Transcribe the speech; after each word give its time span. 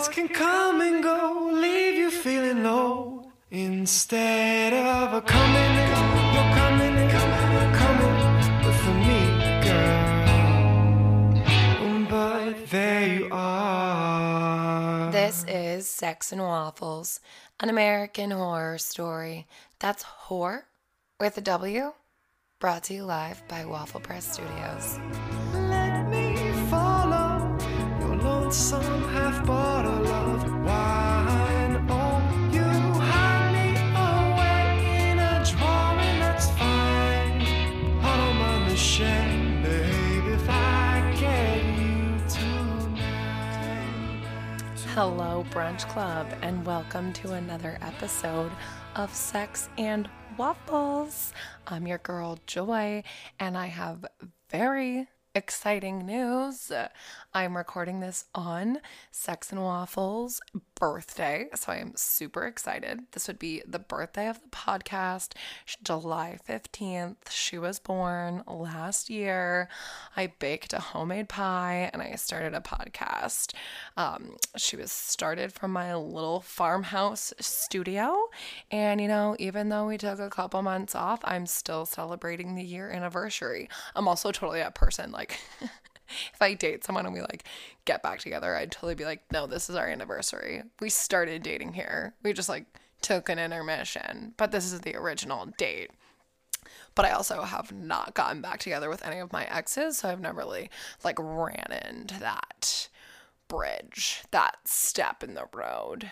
thoughts 0.00 0.14
can 0.14 0.28
come 0.28 0.80
and 0.80 1.02
go, 1.02 1.50
leave 1.52 1.94
you 1.94 2.10
feeling 2.10 2.62
low. 2.64 3.30
Instead 3.50 4.72
of 4.72 5.12
a 5.12 5.20
coming 5.20 5.74
you're 6.34 6.54
coming 6.60 6.96
and 7.02 7.10
coming, 7.10 7.72
coming 7.82 8.16
with 8.64 8.82
me, 9.06 9.20
girl. 9.66 10.06
But 12.08 12.70
there 12.70 13.06
you 13.14 13.28
are. 13.30 15.10
This 15.12 15.44
is 15.46 15.90
Sex 15.90 16.32
and 16.32 16.40
Waffles, 16.40 17.20
an 17.58 17.68
American 17.68 18.30
horror 18.30 18.78
story. 18.78 19.46
That's 19.80 20.02
whore 20.04 20.62
with 21.18 21.36
a 21.36 21.42
W, 21.42 21.92
brought 22.58 22.84
to 22.84 22.94
you 22.94 23.04
live 23.04 23.46
by 23.48 23.66
Waffle 23.66 24.00
Press 24.00 24.32
Studios. 24.32 24.98
Let 25.52 26.08
me 26.08 26.36
follow 26.70 27.58
your 28.00 28.16
lonesome 28.16 28.89
Hello, 44.94 45.44
Brunch 45.50 45.86
Club, 45.88 46.26
and 46.40 46.64
welcome 46.64 47.12
to 47.12 47.34
another 47.34 47.76
episode 47.82 48.50
of 48.96 49.14
Sex 49.14 49.68
and 49.76 50.08
Waffles. 50.38 51.34
I'm 51.66 51.86
your 51.86 51.98
girl, 51.98 52.38
Joy, 52.46 53.02
and 53.38 53.58
I 53.58 53.66
have 53.66 54.06
very 54.48 55.08
exciting 55.34 56.06
news. 56.06 56.72
I'm 57.34 57.56
recording 57.58 58.00
this 58.00 58.24
on 58.34 58.78
Sex 59.10 59.52
and 59.52 59.62
Waffles 59.62 60.40
birthday, 60.80 61.46
so 61.54 61.70
I 61.70 61.76
am 61.76 61.92
super 61.94 62.46
excited. 62.46 63.00
This 63.12 63.28
would 63.28 63.38
be 63.38 63.62
the 63.66 63.78
birthday 63.78 64.28
of 64.28 64.40
the 64.40 64.48
podcast, 64.48 65.34
July 65.84 66.38
15th. 66.48 67.28
She 67.28 67.58
was 67.58 67.78
born 67.78 68.42
last 68.46 69.10
year. 69.10 69.68
I 70.16 70.32
baked 70.38 70.72
a 70.72 70.80
homemade 70.80 71.28
pie 71.28 71.90
and 71.92 72.00
I 72.00 72.14
started 72.14 72.54
a 72.54 72.60
podcast. 72.60 73.52
Um, 73.98 74.36
she 74.56 74.76
was 74.76 74.90
started 74.90 75.52
from 75.52 75.70
my 75.70 75.94
little 75.94 76.40
farmhouse 76.40 77.34
studio. 77.38 78.16
And, 78.70 79.02
you 79.02 79.08
know, 79.08 79.36
even 79.38 79.68
though 79.68 79.86
we 79.86 79.98
took 79.98 80.18
a 80.18 80.30
couple 80.30 80.62
months 80.62 80.94
off, 80.94 81.20
I'm 81.24 81.44
still 81.44 81.84
celebrating 81.84 82.54
the 82.54 82.64
year 82.64 82.90
anniversary. 82.90 83.68
I'm 83.94 84.08
also 84.08 84.32
totally 84.32 84.60
a 84.60 84.70
person 84.70 85.12
like, 85.12 85.38
if 86.34 86.40
I 86.40 86.54
date 86.54 86.84
someone 86.84 87.06
and 87.06 87.14
we 87.14 87.20
like 87.20 87.44
get 87.84 88.02
back 88.02 88.20
together, 88.20 88.54
I'd 88.54 88.72
totally 88.72 88.94
be 88.94 89.04
like, 89.04 89.22
no, 89.32 89.46
this 89.46 89.70
is 89.70 89.76
our 89.76 89.88
anniversary. 89.88 90.62
We 90.80 90.90
started 90.90 91.42
dating 91.42 91.74
here. 91.74 92.14
We 92.22 92.32
just 92.32 92.48
like 92.48 92.66
took 93.00 93.28
an 93.28 93.38
intermission, 93.38 94.34
but 94.36 94.52
this 94.52 94.72
is 94.72 94.80
the 94.80 94.96
original 94.96 95.46
date 95.58 95.90
but 96.94 97.04
I 97.04 97.10
also 97.10 97.42
have 97.42 97.72
not 97.72 98.14
gotten 98.14 98.42
back 98.42 98.60
together 98.60 98.88
with 98.88 99.04
any 99.06 99.18
of 99.18 99.32
my 99.32 99.44
exes, 99.46 99.98
so 99.98 100.08
I've 100.08 100.20
never 100.20 100.38
really 100.38 100.70
like 101.04 101.18
ran 101.18 101.72
into 101.88 102.18
that 102.20 102.88
bridge, 103.48 104.22
that 104.30 104.56
step 104.64 105.22
in 105.22 105.34
the 105.34 105.46
road. 105.52 106.10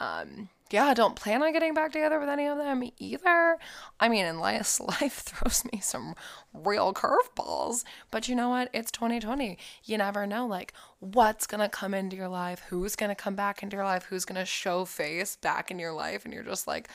Um, 0.00 0.48
yeah, 0.70 0.86
I 0.86 0.94
don't 0.94 1.14
plan 1.14 1.42
on 1.42 1.52
getting 1.52 1.74
back 1.74 1.92
together 1.92 2.18
with 2.18 2.28
any 2.28 2.46
of 2.46 2.58
them 2.58 2.82
either. 2.98 3.58
I 4.00 4.08
mean, 4.08 4.24
unless 4.24 4.80
life 5.00 5.22
throws 5.24 5.64
me 5.72 5.80
some 5.80 6.14
real 6.52 6.94
curveballs. 6.94 7.84
But 8.10 8.28
you 8.28 8.34
know 8.34 8.48
what? 8.48 8.70
It's 8.72 8.90
2020. 8.90 9.58
You 9.84 9.98
never 9.98 10.26
know, 10.26 10.46
like, 10.46 10.72
what's 11.00 11.46
gonna 11.46 11.68
come 11.68 11.92
into 11.94 12.16
your 12.16 12.28
life, 12.28 12.62
who's 12.68 12.96
gonna 12.96 13.14
come 13.14 13.34
back 13.34 13.62
into 13.62 13.76
your 13.76 13.84
life, 13.84 14.04
who's 14.04 14.24
gonna 14.24 14.46
show 14.46 14.84
face 14.84 15.36
back 15.36 15.70
in 15.70 15.78
your 15.78 15.92
life, 15.92 16.24
and 16.24 16.32
you're 16.32 16.42
just 16.42 16.66
like, 16.66 16.88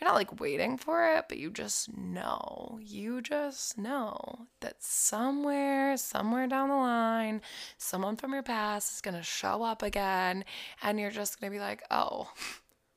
you're 0.00 0.08
not 0.08 0.14
like 0.14 0.40
waiting 0.40 0.78
for 0.78 1.04
it, 1.16 1.24
but 1.28 1.38
you 1.38 1.50
just 1.50 1.94
know. 1.96 2.78
You 2.80 3.20
just 3.20 3.76
know 3.76 4.46
that 4.60 4.76
somewhere, 4.82 5.96
somewhere 5.96 6.46
down 6.46 6.68
the 6.68 6.76
line, 6.76 7.42
someone 7.78 8.16
from 8.16 8.32
your 8.32 8.44
past 8.44 8.92
is 8.92 9.00
going 9.00 9.16
to 9.16 9.22
show 9.24 9.62
up 9.64 9.82
again, 9.82 10.44
and 10.82 11.00
you're 11.00 11.10
just 11.10 11.40
going 11.40 11.52
to 11.52 11.56
be 11.56 11.60
like, 11.60 11.82
oh, 11.90 12.30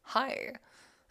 hi, 0.03 0.53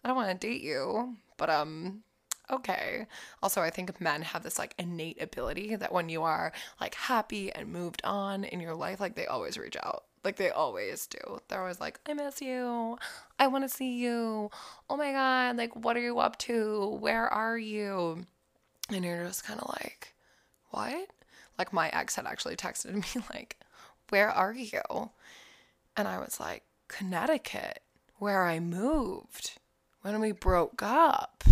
I 0.04 0.08
don't 0.08 0.16
want 0.16 0.30
to 0.40 0.46
date 0.46 0.62
you, 0.62 1.16
but 1.36 1.50
um, 1.50 2.02
okay. 2.50 3.06
Also, 3.42 3.60
I 3.60 3.70
think 3.70 4.00
men 4.00 4.22
have 4.22 4.42
this 4.42 4.58
like 4.58 4.74
innate 4.78 5.22
ability 5.22 5.76
that 5.76 5.92
when 5.92 6.08
you 6.08 6.22
are 6.22 6.52
like 6.80 6.94
happy 6.94 7.52
and 7.52 7.72
moved 7.72 8.00
on 8.04 8.44
in 8.44 8.60
your 8.60 8.74
life, 8.74 9.00
like 9.00 9.14
they 9.14 9.26
always 9.26 9.58
reach 9.58 9.76
out. 9.82 10.04
Like 10.24 10.36
they 10.36 10.50
always 10.50 11.06
do. 11.06 11.40
They're 11.48 11.60
always 11.60 11.80
like, 11.80 11.98
I 12.06 12.12
miss 12.12 12.42
you. 12.42 12.98
I 13.38 13.46
want 13.46 13.64
to 13.64 13.74
see 13.74 13.94
you. 13.94 14.50
Oh 14.90 14.96
my 14.96 15.12
God. 15.12 15.56
Like, 15.56 15.74
what 15.74 15.96
are 15.96 16.00
you 16.00 16.18
up 16.18 16.36
to? 16.40 16.98
Where 17.00 17.26
are 17.28 17.56
you? 17.56 18.26
And 18.90 19.04
you're 19.04 19.24
just 19.24 19.44
kind 19.44 19.60
of 19.60 19.68
like, 19.80 20.14
what? 20.70 21.08
Like, 21.58 21.72
my 21.72 21.88
ex 21.90 22.16
had 22.16 22.26
actually 22.26 22.56
texted 22.56 22.94
me, 23.16 23.22
like, 23.32 23.56
where 24.10 24.30
are 24.30 24.52
you? 24.52 24.82
And 25.96 26.06
I 26.06 26.18
was 26.18 26.38
like, 26.38 26.64
Connecticut, 26.88 27.80
where 28.20 28.44
I 28.44 28.60
moved 28.60 29.58
when 30.02 30.20
we 30.20 30.30
broke 30.30 30.82
up. 30.82 31.42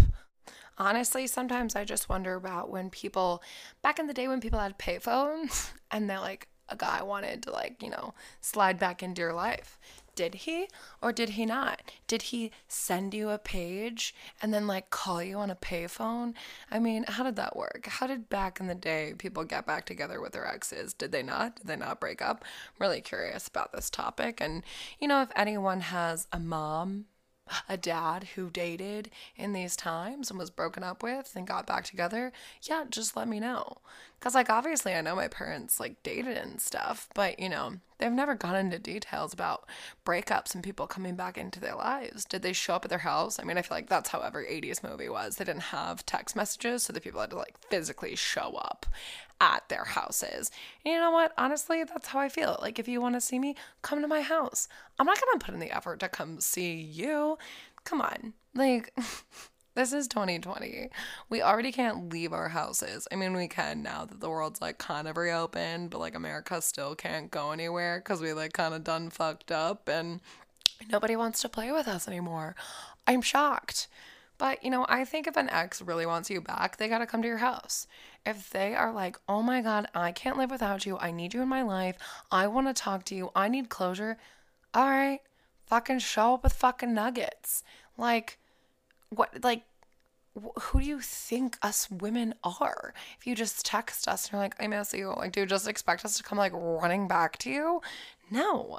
Honestly, 0.77 1.27
sometimes 1.27 1.75
I 1.75 1.85
just 1.85 2.09
wonder 2.09 2.35
about 2.35 2.71
when 2.71 2.91
people, 2.91 3.43
back 3.83 3.99
in 3.99 4.07
the 4.07 4.15
day 4.15 4.29
when 4.29 4.41
people 4.41 4.61
had 4.61 4.79
payphones 4.79 5.71
and 5.91 6.09
they're 6.09 6.21
like, 6.21 6.47
a 6.69 6.77
guy 6.77 7.03
wanted 7.03 7.43
to, 7.45 7.51
like, 7.51 7.83
you 7.83 7.89
know, 7.89 8.13
slide 8.43 8.79
back 8.79 9.03
into 9.03 9.23
your 9.23 9.33
life. 9.33 9.79
Did 10.19 10.35
he 10.35 10.67
or 11.01 11.13
did 11.13 11.29
he 11.31 11.47
not? 11.47 11.93
Did 12.09 12.23
he 12.23 12.51
send 12.67 13.15
you 13.15 13.31
a 13.31 13.39
page 13.39 14.13
and 14.43 14.53
then 14.53 14.67
like 14.67 14.91
call 14.91 15.23
you 15.23 15.39
on 15.39 15.49
a 15.49 15.55
payphone? 15.55 16.35
I 16.73 16.81
mean, 16.81 17.05
how 17.07 17.23
did 17.23 17.37
that 17.37 17.55
work? 17.55 17.87
How 17.87 18.09
did 18.09 18.29
back 18.29 18.59
in 18.59 18.67
the 18.67 18.75
day 18.75 19.15
people 19.17 19.45
get 19.45 19.65
back 19.65 19.87
together 19.87 20.21
with 20.21 20.33
their 20.33 20.45
exes? 20.45 20.93
Did 20.93 21.13
they 21.13 21.23
not? 21.23 21.55
Did 21.55 21.69
they 21.69 21.77
not 21.77 22.01
break 22.01 22.21
up? 22.21 22.45
I'm 22.45 22.85
really 22.85 23.01
curious 23.01 23.47
about 23.47 23.71
this 23.71 23.91
topic. 23.91 24.41
And, 24.41 24.65
you 24.99 25.07
know, 25.07 25.23
if 25.23 25.29
anyone 25.37 25.83
has 25.83 26.27
a 26.33 26.41
mom 26.41 27.05
a 27.69 27.77
dad 27.77 28.29
who 28.35 28.51
dated 28.51 29.11
in 29.37 29.53
these 29.53 29.77
times 29.77 30.31
and 30.31 30.39
was 30.39 30.51
broken 30.51 30.83
up 30.83 31.03
with 31.03 31.33
and 31.35 31.47
got 31.47 31.67
back 31.67 31.85
together, 31.85 32.33
yeah, 32.63 32.85
just 32.89 33.17
let 33.17 33.29
me 33.29 33.41
know. 33.41 33.79
Because, 34.19 34.35
like, 34.35 34.51
obviously, 34.51 34.95
I 34.95 35.01
know 35.01 35.15
my 35.15 35.29
parents, 35.29 35.79
like, 35.79 36.03
dated 36.03 36.37
and 36.37 36.61
stuff, 36.61 37.09
but, 37.15 37.39
you 37.39 37.49
know, 37.49 37.75
they've 37.99 38.11
never 38.11 38.35
gone 38.35 38.57
into 38.57 38.79
details 38.79 39.33
about 39.33 39.69
breakups 40.05 40.55
and 40.55 40.65
people 40.65 40.89
coming 40.89 41.15
back 41.15 41.39
into 41.39 41.61
their 41.61 41.77
lives. 41.77 42.25
Did 42.25 42.43
they 42.43 42.53
show 42.53 42.75
up 42.75 42.85
at 42.85 42.91
their 42.91 42.99
house? 42.99 43.39
I 43.39 43.45
mean, 43.45 43.59
I 43.59 43.63
feel 43.63 43.77
like 43.77 43.89
that's 43.89 44.11
how 44.11 44.21
every 44.21 44.47
80s 44.47 44.83
movie 44.83 45.09
was. 45.09 45.37
They 45.37 45.45
didn't 45.45 45.63
have 45.63 46.05
text 46.05 46.35
messages, 46.35 46.83
so 46.83 46.93
the 46.93 47.01
people 47.01 47.21
had 47.21 47.31
to, 47.31 47.37
like, 47.37 47.59
physically 47.71 48.17
show 48.17 48.57
up 48.57 48.87
at 49.41 49.69
their 49.69 49.85
houses. 49.85 50.51
And 50.85 50.93
you 50.93 51.01
know 51.01 51.11
what? 51.11 51.33
Honestly, 51.39 51.85
that's 51.85 52.09
how 52.09 52.19
I 52.19 52.29
feel. 52.29 52.59
Like, 52.61 52.79
if 52.79 52.89
you 52.89 53.01
want 53.01 53.15
to 53.15 53.21
see 53.21 53.39
me, 53.39 53.55
come 53.83 54.01
to 54.03 54.09
my 54.09 54.21
house. 54.21 54.69
I'm 54.99 55.07
not 55.07 55.21
going 55.21 55.39
to 55.39 55.45
put 55.45 55.55
in 55.55 55.61
the 55.61 55.75
effort 55.75 56.01
to 56.01 56.09
come 56.09 56.41
see 56.41 56.75
you. 56.75 57.39
Come 57.85 58.01
on. 58.01 58.35
Like, 58.55 58.93
this 59.75 59.93
is 59.93 60.09
2020. 60.09 60.91
We 61.31 61.41
already 61.43 61.71
can't 61.71 62.13
leave 62.13 62.33
our 62.33 62.49
houses. 62.49 63.07
I 63.13 63.17
mean, 63.17 63.35
we 63.35 63.47
can 63.47 63.83
now 63.83 64.05
that 64.05 64.21
the 64.21 64.29
world's 64.29 64.61
like 64.61 64.79
kind 64.79 65.07
of 65.07 65.17
reopened, 65.17 65.91
but 65.91 65.99
like 65.99 66.17
America 66.17 66.61
still 66.61 66.95
can't 66.95 67.31
go 67.31 67.53
anywhere 67.53 67.99
because 67.99 68.21
we 68.21 68.33
like 68.33 68.53
kind 68.53 68.75
of 68.75 68.83
done 68.83 69.11
fucked 69.11 69.53
up 69.53 69.89
and 69.89 70.21
nobody 70.91 71.15
wants 71.15 71.41
to 71.43 71.49
play 71.49 71.71
with 71.71 71.87
us 71.87 72.09
anymore. 72.09 72.57
I'm 73.07 73.23
shocked. 73.23 73.89
But, 74.39 74.63
you 74.63 74.71
know, 74.71 74.87
I 74.89 75.05
think 75.05 75.27
if 75.27 75.37
an 75.37 75.51
ex 75.51 75.83
really 75.83 76.07
wants 76.07 76.31
you 76.31 76.41
back, 76.41 76.77
they 76.77 76.89
got 76.89 76.99
to 76.99 77.07
come 77.07 77.23
to 77.23 77.29
your 77.29 77.39
house. 77.39 77.89
If 78.25 78.51
they 78.51 78.75
are 78.77 78.93
like, 78.93 79.19
oh 79.29 79.43
my 79.43 79.61
God, 79.61 79.89
I 79.95 80.13
can't 80.13 80.39
live 80.39 80.51
without 80.51 80.87
you. 80.87 80.97
I 80.99 81.11
need 81.11 81.35
you 81.35 81.43
in 81.43 81.49
my 81.49 81.63
life. 81.63 81.97
I 82.31 82.47
want 82.47 82.69
to 82.69 82.75
talk 82.75 83.05
to 83.07 83.17
you. 83.17 83.31
I 83.35 83.49
need 83.49 83.69
closure. 83.69 84.17
All 84.75 84.89
right, 84.89 85.21
fucking 85.67 85.99
show 85.99 86.35
up 86.35 86.45
with 86.45 86.53
fucking 86.53 86.95
nuggets. 86.95 87.65
Like, 87.97 88.39
what, 89.11 89.43
like, 89.43 89.63
wh- 90.41 90.61
who 90.61 90.81
do 90.81 90.87
you 90.87 91.01
think 91.01 91.59
us 91.61 91.91
women 91.91 92.35
are? 92.45 92.95
If 93.19 93.27
you 93.27 93.35
just 93.35 93.67
text 93.67 94.07
us 94.07 94.27
and 94.27 94.33
you're 94.35 94.43
like, 94.43 94.55
I 94.61 94.69
miss 94.69 94.95
you, 94.95 95.15
like, 95.17 95.33
do 95.33 95.41
you 95.41 95.47
just 95.47 95.67
expect 95.67 96.05
us 96.05 96.17
to 96.17 96.23
come 96.23 96.39
like 96.39 96.53
running 96.55 97.09
back 97.09 97.39
to 97.39 97.51
you? 97.51 97.81
No. 98.31 98.79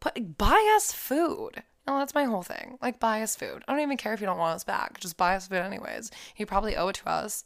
Put 0.00 0.36
buy 0.36 0.74
us 0.76 0.92
food. 0.92 1.62
No, 1.88 1.96
that's 1.98 2.14
my 2.14 2.24
whole 2.24 2.42
thing. 2.42 2.76
Like, 2.82 3.00
buy 3.00 3.22
us 3.22 3.34
food. 3.34 3.64
I 3.66 3.72
don't 3.72 3.80
even 3.80 3.96
care 3.96 4.12
if 4.12 4.20
you 4.20 4.26
don't 4.26 4.36
want 4.36 4.56
us 4.56 4.62
back. 4.62 5.00
Just 5.00 5.16
buy 5.16 5.36
us 5.36 5.48
food 5.48 5.56
anyways. 5.56 6.10
You 6.36 6.44
probably 6.44 6.76
owe 6.76 6.88
it 6.88 6.96
to 6.96 7.08
us. 7.08 7.44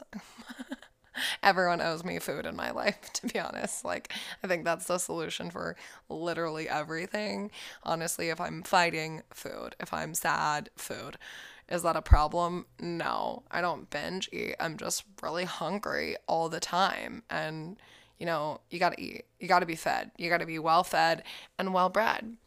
Everyone 1.44 1.81
owes 1.81 2.03
me 2.03 2.19
food 2.19 2.44
in 2.44 2.56
my 2.56 2.73
life, 2.73 2.99
to 3.12 3.29
be 3.29 3.39
honest. 3.39 3.85
Like, 3.85 4.12
I 4.43 4.49
think 4.49 4.65
that's 4.65 4.87
the 4.87 4.99
solution 4.99 5.49
for 5.49 5.77
literally 6.09 6.69
everything. 6.69 7.53
Honestly, 7.85 8.31
if 8.31 8.41
I'm 8.41 8.65
fighting, 8.65 9.23
food. 9.33 9.77
If 9.79 9.94
I'm 9.94 10.12
sad, 10.12 10.71
food. 10.75 11.19
Is 11.69 11.85
that 11.85 11.94
a 11.94 12.03
problem? 12.03 12.67
No, 12.81 13.44
I 13.49 13.61
don't 13.61 13.91
binge 13.91 14.29
eat. 14.33 14.56
I'm 14.59 14.77
just 14.77 15.05
really 15.23 15.44
hungry 15.44 16.17
all 16.27 16.49
the 16.49 16.59
time. 16.59 17.23
And, 17.31 17.77
you 18.19 18.27
know, 18.27 18.61
you 18.71 18.81
gotta 18.81 19.00
eat. 19.00 19.27
You 19.39 19.47
gotta 19.47 19.67
be 19.67 19.77
fed. 19.77 20.11
You 20.19 20.29
gotta 20.29 20.47
be 20.47 20.59
well 20.59 20.83
fed 20.83 21.23
and 21.61 21.73
well 21.73 21.91
bred. 21.91 22.39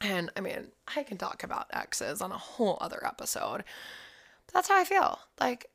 And 0.00 0.30
I 0.36 0.40
mean, 0.40 0.68
I 0.96 1.02
can 1.02 1.16
talk 1.16 1.42
about 1.42 1.66
exes 1.72 2.20
on 2.20 2.32
a 2.32 2.38
whole 2.38 2.78
other 2.80 3.04
episode. 3.04 3.64
But 4.46 4.54
that's 4.54 4.68
how 4.68 4.78
I 4.78 4.84
feel. 4.84 5.18
Like, 5.40 5.70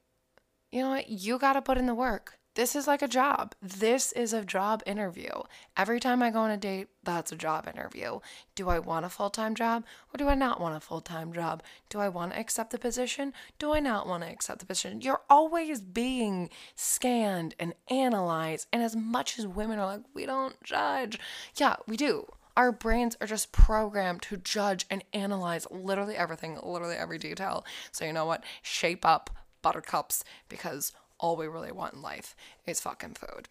you 0.71 0.81
know 0.81 0.89
what? 0.89 1.10
You 1.10 1.39
got 1.39 1.54
to 1.54 1.62
put 1.62 1.77
in 1.77 1.88
the 1.88 1.95
work. 1.95 2.39
This 2.56 2.75
is 2.75 2.88
like 2.88 3.01
a 3.01 3.07
job. 3.07 3.56
This 3.62 4.12
is 4.12 4.33
a 4.33 4.44
job 4.44 4.83
interview. 4.86 5.30
Every 5.77 6.00
time 6.00 6.21
I 6.21 6.30
go 6.30 6.39
on 6.39 6.51
a 6.51 6.57
date, 6.57 6.88
that's 7.04 7.31
a 7.31 7.38
job 7.38 7.69
interview. 7.74 8.19
Do 8.56 8.69
I 8.69 8.80
want 8.80 9.06
a 9.06 9.10
full 9.10 9.30
time 9.30 9.56
job 9.56 9.86
or 10.13 10.18
do 10.18 10.27
I 10.27 10.36
not 10.36 10.60
want 10.60 10.75
a 10.75 10.80
full 10.80 11.00
time 11.00 11.31
job? 11.31 11.63
Do 11.89 12.00
I 12.00 12.10
want 12.10 12.33
to 12.33 12.39
accept 12.39 12.72
the 12.72 12.77
position? 12.77 13.33
Do 13.60 13.74
I 13.74 13.80
not 13.80 14.07
want 14.07 14.24
to 14.24 14.30
accept 14.30 14.60
the 14.60 14.65
position? 14.65 15.00
You're 15.00 15.22
always 15.30 15.80
being 15.80 16.50
scanned 16.75 17.56
and 17.60 17.75
analyzed. 17.89 18.68
And 18.74 18.83
as 18.83 18.95
much 18.95 19.39
as 19.39 19.48
women 19.48 19.80
are 19.80 19.86
like, 19.86 20.01
we 20.13 20.25
don't 20.25 20.62
judge, 20.63 21.18
yeah, 21.56 21.77
we 21.88 21.95
do. 21.95 22.25
Our 22.59 22.73
brains 22.73 23.15
are 23.21 23.25
just 23.25 23.53
programmed 23.53 24.21
to 24.23 24.35
judge 24.35 24.85
and 24.89 25.01
analyze 25.13 25.65
literally 25.71 26.17
everything, 26.17 26.59
literally 26.61 26.97
every 26.97 27.17
detail. 27.17 27.63
So, 27.94 28.03
you 28.03 28.11
know 28.11 28.25
what? 28.25 28.44
Shape 28.61 29.06
up, 29.06 29.29
buttercups, 29.61 30.25
because 30.50 30.91
all 31.21 31.38
we 31.38 31.47
really 31.47 31.71
want 31.71 31.94
in 31.94 32.01
life 32.01 32.35
is 32.67 32.81
fucking 32.81 33.13
food. 33.13 33.47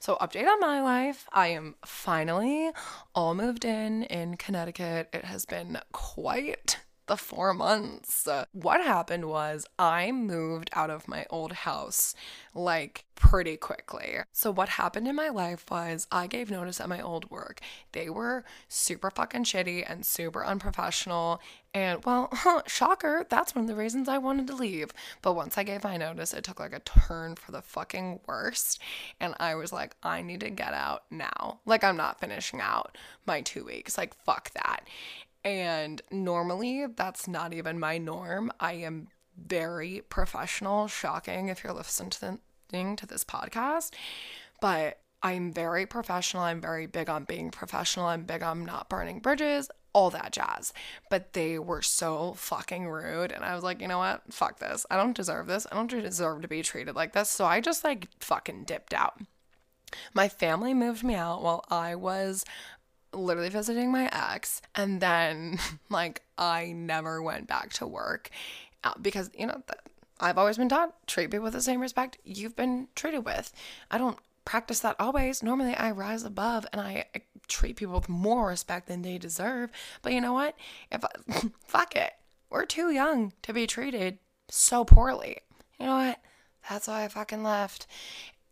So, 0.00 0.16
update 0.16 0.48
on 0.48 0.58
my 0.58 0.82
life. 0.82 1.28
I 1.32 1.46
am 1.46 1.76
finally 1.84 2.72
all 3.14 3.36
moved 3.36 3.64
in 3.64 4.02
in 4.02 4.36
Connecticut. 4.36 5.10
It 5.12 5.26
has 5.26 5.44
been 5.44 5.78
quite 5.92 6.80
the 7.10 7.16
four 7.16 7.52
months. 7.52 8.28
What 8.52 8.80
happened 8.80 9.24
was 9.24 9.66
I 9.80 10.12
moved 10.12 10.70
out 10.74 10.90
of 10.90 11.08
my 11.08 11.26
old 11.28 11.50
house 11.52 12.14
like 12.54 13.04
pretty 13.16 13.56
quickly. 13.56 14.18
So, 14.32 14.52
what 14.52 14.68
happened 14.70 15.08
in 15.08 15.16
my 15.16 15.28
life 15.28 15.64
was 15.68 16.06
I 16.12 16.28
gave 16.28 16.52
notice 16.52 16.80
at 16.80 16.88
my 16.88 17.00
old 17.00 17.28
work. 17.28 17.60
They 17.90 18.08
were 18.08 18.44
super 18.68 19.10
fucking 19.10 19.42
shitty 19.42 19.84
and 19.90 20.06
super 20.06 20.46
unprofessional. 20.46 21.40
And 21.74 22.04
well, 22.04 22.28
huh, 22.32 22.62
shocker, 22.68 23.26
that's 23.28 23.56
one 23.56 23.64
of 23.64 23.68
the 23.68 23.74
reasons 23.74 24.08
I 24.08 24.18
wanted 24.18 24.46
to 24.46 24.54
leave. 24.54 24.92
But 25.20 25.34
once 25.34 25.58
I 25.58 25.64
gave 25.64 25.82
my 25.82 25.96
notice, 25.96 26.32
it 26.32 26.44
took 26.44 26.60
like 26.60 26.72
a 26.72 26.78
turn 26.78 27.34
for 27.34 27.50
the 27.50 27.60
fucking 27.60 28.20
worst. 28.28 28.80
And 29.18 29.34
I 29.40 29.56
was 29.56 29.72
like, 29.72 29.96
I 30.04 30.22
need 30.22 30.40
to 30.40 30.50
get 30.50 30.74
out 30.74 31.02
now. 31.10 31.58
Like, 31.66 31.82
I'm 31.82 31.96
not 31.96 32.20
finishing 32.20 32.60
out 32.60 32.96
my 33.26 33.40
two 33.40 33.64
weeks. 33.64 33.98
Like, 33.98 34.14
fuck 34.24 34.52
that. 34.52 34.84
And 35.44 36.02
normally, 36.10 36.86
that's 36.94 37.26
not 37.26 37.54
even 37.54 37.78
my 37.78 37.98
norm. 37.98 38.52
I 38.60 38.74
am 38.74 39.08
very 39.36 40.02
professional, 40.08 40.86
shocking 40.86 41.48
if 41.48 41.64
you're 41.64 41.72
listening 41.72 42.96
to 42.96 43.06
this 43.06 43.24
podcast, 43.24 43.94
but 44.60 45.00
I'm 45.22 45.52
very 45.52 45.86
professional. 45.86 46.42
I'm 46.42 46.60
very 46.60 46.86
big 46.86 47.10
on 47.10 47.24
being 47.24 47.50
professional. 47.50 48.06
I'm 48.06 48.24
big 48.24 48.42
on 48.42 48.64
not 48.64 48.88
burning 48.88 49.20
bridges, 49.20 49.70
all 49.92 50.10
that 50.10 50.32
jazz. 50.32 50.72
But 51.10 51.32
they 51.34 51.58
were 51.58 51.82
so 51.82 52.34
fucking 52.34 52.88
rude. 52.88 53.32
And 53.32 53.44
I 53.44 53.54
was 53.54 53.62
like, 53.62 53.80
you 53.80 53.88
know 53.88 53.98
what? 53.98 54.22
Fuck 54.30 54.58
this. 54.58 54.86
I 54.90 54.96
don't 54.96 55.16
deserve 55.16 55.46
this. 55.46 55.66
I 55.70 55.74
don't 55.74 55.88
deserve 55.88 56.42
to 56.42 56.48
be 56.48 56.62
treated 56.62 56.96
like 56.96 57.12
this. 57.12 57.28
So 57.28 57.44
I 57.44 57.60
just 57.60 57.84
like 57.84 58.08
fucking 58.20 58.64
dipped 58.64 58.94
out. 58.94 59.20
My 60.14 60.28
family 60.28 60.72
moved 60.72 61.02
me 61.02 61.14
out 61.14 61.42
while 61.42 61.64
I 61.68 61.96
was 61.96 62.44
literally 63.12 63.48
visiting 63.48 63.90
my 63.90 64.08
ex 64.12 64.62
and 64.74 65.00
then 65.00 65.58
like 65.90 66.22
I 66.38 66.72
never 66.72 67.20
went 67.22 67.48
back 67.48 67.72
to 67.74 67.86
work 67.86 68.30
uh, 68.84 68.92
because 69.00 69.30
you 69.36 69.46
know 69.46 69.62
I've 70.20 70.38
always 70.38 70.58
been 70.58 70.68
taught 70.68 71.06
treat 71.06 71.30
people 71.30 71.44
with 71.44 71.54
the 71.54 71.62
same 71.62 71.80
respect 71.80 72.18
you've 72.24 72.56
been 72.56 72.88
treated 72.94 73.24
with. 73.24 73.52
I 73.90 73.98
don't 73.98 74.18
practice 74.44 74.80
that 74.80 74.96
always. 74.98 75.42
Normally 75.42 75.74
I 75.74 75.90
rise 75.90 76.24
above 76.24 76.66
and 76.72 76.80
I 76.80 77.06
treat 77.48 77.76
people 77.76 77.94
with 77.94 78.08
more 78.08 78.48
respect 78.48 78.88
than 78.88 79.02
they 79.02 79.18
deserve. 79.18 79.70
But 80.02 80.12
you 80.12 80.20
know 80.20 80.32
what? 80.32 80.56
If 80.90 81.04
I, 81.04 81.08
fuck 81.66 81.96
it. 81.96 82.12
We're 82.50 82.66
too 82.66 82.90
young 82.90 83.32
to 83.42 83.52
be 83.52 83.66
treated 83.66 84.18
so 84.48 84.84
poorly. 84.84 85.38
You 85.78 85.86
know 85.86 85.96
what? 85.96 86.20
That's 86.68 86.88
why 86.88 87.04
I 87.04 87.08
fucking 87.08 87.42
left. 87.42 87.86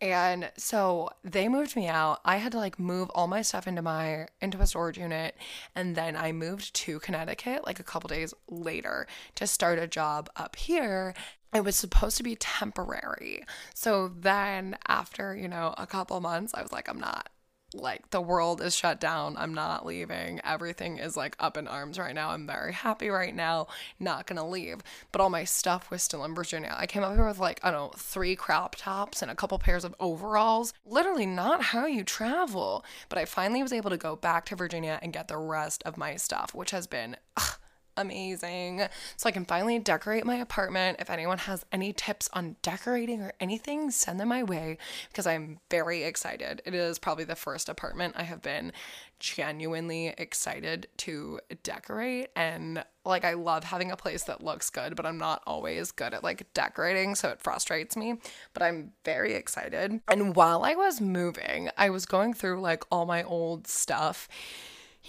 And 0.01 0.51
so 0.55 1.09
they 1.23 1.49
moved 1.49 1.75
me 1.75 1.87
out. 1.87 2.19
I 2.23 2.37
had 2.37 2.53
to 2.53 2.57
like 2.57 2.79
move 2.79 3.09
all 3.09 3.27
my 3.27 3.41
stuff 3.41 3.67
into 3.67 3.81
my 3.81 4.27
into 4.41 4.59
a 4.61 4.67
storage 4.67 4.97
unit 4.97 5.35
and 5.75 5.95
then 5.95 6.15
I 6.15 6.31
moved 6.31 6.73
to 6.75 6.99
Connecticut 6.99 7.65
like 7.65 7.79
a 7.79 7.83
couple 7.83 8.07
days 8.07 8.33
later 8.49 9.07
to 9.35 9.45
start 9.45 9.77
a 9.77 9.87
job 9.87 10.29
up 10.37 10.55
here. 10.55 11.13
It 11.53 11.65
was 11.65 11.75
supposed 11.75 12.15
to 12.17 12.23
be 12.23 12.35
temporary. 12.35 13.43
So 13.73 14.07
then 14.07 14.77
after, 14.87 15.35
you 15.35 15.47
know, 15.47 15.73
a 15.77 15.87
couple 15.87 16.19
months, 16.21 16.53
I 16.53 16.61
was 16.61 16.71
like 16.71 16.87
I'm 16.87 16.99
not 16.99 17.29
like 17.73 18.09
the 18.09 18.21
world 18.21 18.61
is 18.61 18.75
shut 18.75 18.99
down. 18.99 19.35
I'm 19.37 19.53
not 19.53 19.85
leaving. 19.85 20.39
Everything 20.43 20.97
is 20.97 21.15
like 21.15 21.35
up 21.39 21.57
in 21.57 21.67
arms 21.67 21.99
right 21.99 22.15
now. 22.15 22.29
I'm 22.31 22.47
very 22.47 22.73
happy 22.73 23.09
right 23.09 23.35
now. 23.35 23.67
Not 23.99 24.25
gonna 24.25 24.47
leave. 24.47 24.79
But 25.11 25.21
all 25.21 25.29
my 25.29 25.43
stuff 25.43 25.91
was 25.91 26.03
still 26.03 26.23
in 26.25 26.35
Virginia. 26.35 26.75
I 26.77 26.87
came 26.87 27.03
up 27.03 27.15
here 27.15 27.27
with 27.27 27.39
like, 27.39 27.59
I 27.63 27.71
don't 27.71 27.91
know, 27.91 27.97
three 27.97 28.35
crop 28.35 28.75
tops 28.75 29.21
and 29.21 29.29
a 29.29 29.35
couple 29.35 29.59
pairs 29.59 29.83
of 29.83 29.95
overalls. 29.99 30.73
Literally 30.85 31.25
not 31.25 31.63
how 31.63 31.85
you 31.85 32.03
travel. 32.03 32.83
But 33.09 33.19
I 33.19 33.25
finally 33.25 33.61
was 33.61 33.73
able 33.73 33.89
to 33.89 33.97
go 33.97 34.15
back 34.15 34.45
to 34.45 34.55
Virginia 34.55 34.99
and 35.01 35.13
get 35.13 35.27
the 35.27 35.37
rest 35.37 35.83
of 35.85 35.97
my 35.97 36.15
stuff, 36.15 36.53
which 36.53 36.71
has 36.71 36.87
been 36.87 37.17
ugh, 37.37 37.57
amazing. 37.97 38.87
So 39.17 39.27
I 39.29 39.31
can 39.31 39.45
finally 39.45 39.79
decorate 39.79 40.25
my 40.25 40.35
apartment. 40.35 40.97
If 40.99 41.09
anyone 41.09 41.39
has 41.39 41.65
any 41.71 41.93
tips 41.93 42.29
on 42.33 42.55
decorating 42.61 43.21
or 43.21 43.33
anything, 43.39 43.91
send 43.91 44.19
them 44.19 44.29
my 44.29 44.43
way 44.43 44.77
because 45.09 45.27
I'm 45.27 45.59
very 45.69 46.03
excited. 46.03 46.61
It 46.65 46.73
is 46.73 46.99
probably 46.99 47.25
the 47.25 47.35
first 47.35 47.69
apartment 47.69 48.15
I 48.17 48.23
have 48.23 48.41
been 48.41 48.71
genuinely 49.19 50.13
excited 50.17 50.87
to 50.97 51.39
decorate 51.63 52.29
and 52.35 52.83
like 53.05 53.25
I 53.25 53.33
love 53.33 53.65
having 53.65 53.91
a 53.91 53.97
place 53.97 54.23
that 54.23 54.43
looks 54.43 54.69
good, 54.69 54.95
but 54.95 55.05
I'm 55.05 55.17
not 55.17 55.41
always 55.45 55.91
good 55.91 56.13
at 56.13 56.23
like 56.23 56.53
decorating, 56.53 57.15
so 57.15 57.29
it 57.29 57.41
frustrates 57.41 57.97
me, 57.97 58.15
but 58.53 58.63
I'm 58.63 58.91
very 59.03 59.33
excited. 59.33 59.99
And 60.07 60.35
while 60.35 60.63
I 60.63 60.75
was 60.75 61.01
moving, 61.01 61.69
I 61.77 61.89
was 61.89 62.05
going 62.05 62.33
through 62.33 62.61
like 62.61 62.83
all 62.91 63.05
my 63.05 63.23
old 63.23 63.67
stuff 63.67 64.27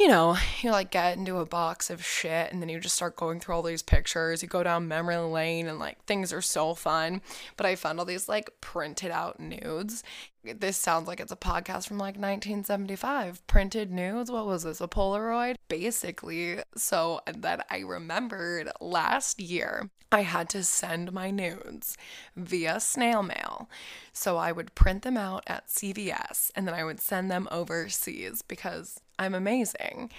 you 0.00 0.08
know, 0.08 0.34
you 0.62 0.70
like 0.70 0.90
get 0.90 1.18
into 1.18 1.36
a 1.36 1.44
box 1.44 1.90
of 1.90 2.02
shit 2.02 2.50
and 2.50 2.62
then 2.62 2.70
you 2.70 2.80
just 2.80 2.96
start 2.96 3.16
going 3.16 3.38
through 3.38 3.54
all 3.54 3.62
these 3.62 3.82
pictures. 3.82 4.42
You 4.42 4.48
go 4.48 4.62
down 4.62 4.88
memory 4.88 5.18
lane 5.18 5.68
and 5.68 5.78
like 5.78 6.02
things 6.06 6.32
are 6.32 6.40
so 6.40 6.74
fun. 6.74 7.20
But 7.58 7.66
I 7.66 7.74
found 7.74 7.98
all 7.98 8.06
these 8.06 8.26
like 8.26 8.48
printed 8.62 9.10
out 9.10 9.38
nudes. 9.38 10.02
This 10.42 10.78
sounds 10.78 11.06
like 11.06 11.20
it's 11.20 11.30
a 11.32 11.36
podcast 11.36 11.86
from 11.86 11.98
like 11.98 12.16
1975. 12.16 13.46
Printed 13.46 13.92
nudes? 13.92 14.30
What 14.30 14.46
was 14.46 14.62
this? 14.62 14.80
A 14.80 14.88
Polaroid? 14.88 15.56
Basically. 15.68 16.60
So 16.74 17.20
then 17.30 17.62
I 17.70 17.80
remembered 17.80 18.70
last 18.80 19.38
year 19.38 19.90
I 20.12 20.22
had 20.22 20.48
to 20.50 20.64
send 20.64 21.12
my 21.12 21.30
nudes 21.30 21.96
via 22.34 22.80
snail 22.80 23.22
mail. 23.22 23.68
So 24.14 24.38
I 24.38 24.50
would 24.50 24.74
print 24.74 25.02
them 25.02 25.16
out 25.16 25.44
at 25.46 25.68
CVS 25.68 26.50
and 26.56 26.66
then 26.66 26.74
I 26.74 26.84
would 26.84 27.00
send 27.00 27.30
them 27.30 27.46
overseas 27.52 28.42
because 28.42 29.00
I'm 29.20 29.34
amazing. 29.34 30.10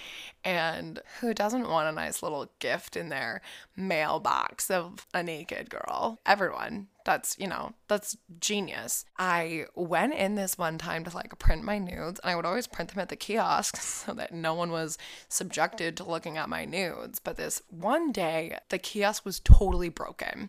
And 0.44 1.00
who 1.18 1.34
doesn't 1.34 1.68
want 1.68 1.88
a 1.88 1.92
nice 1.92 2.22
little 2.22 2.48
gift 2.60 2.96
in 2.96 3.08
their 3.08 3.42
mailbox 3.76 4.70
of 4.70 5.08
a 5.12 5.24
naked 5.24 5.68
girl? 5.68 6.20
Everyone. 6.24 6.86
That's, 7.04 7.36
you 7.36 7.48
know, 7.48 7.72
that's 7.88 8.16
genius. 8.38 9.04
I 9.18 9.64
went 9.74 10.14
in 10.14 10.36
this 10.36 10.56
one 10.56 10.78
time 10.78 11.02
to 11.02 11.16
like 11.16 11.36
print 11.40 11.64
my 11.64 11.78
nudes, 11.78 12.20
and 12.20 12.30
I 12.30 12.36
would 12.36 12.46
always 12.46 12.68
print 12.68 12.90
them 12.90 13.00
at 13.00 13.08
the 13.08 13.16
kiosk 13.16 13.76
so 13.80 14.14
that 14.14 14.32
no 14.32 14.54
one 14.54 14.70
was 14.70 14.98
subjected 15.28 15.96
to 15.96 16.04
looking 16.04 16.38
at 16.38 16.48
my 16.48 16.64
nudes. 16.64 17.18
But 17.18 17.36
this 17.36 17.60
one 17.70 18.12
day, 18.12 18.56
the 18.68 18.78
kiosk 18.78 19.24
was 19.24 19.40
totally 19.40 19.88
broken. 19.88 20.48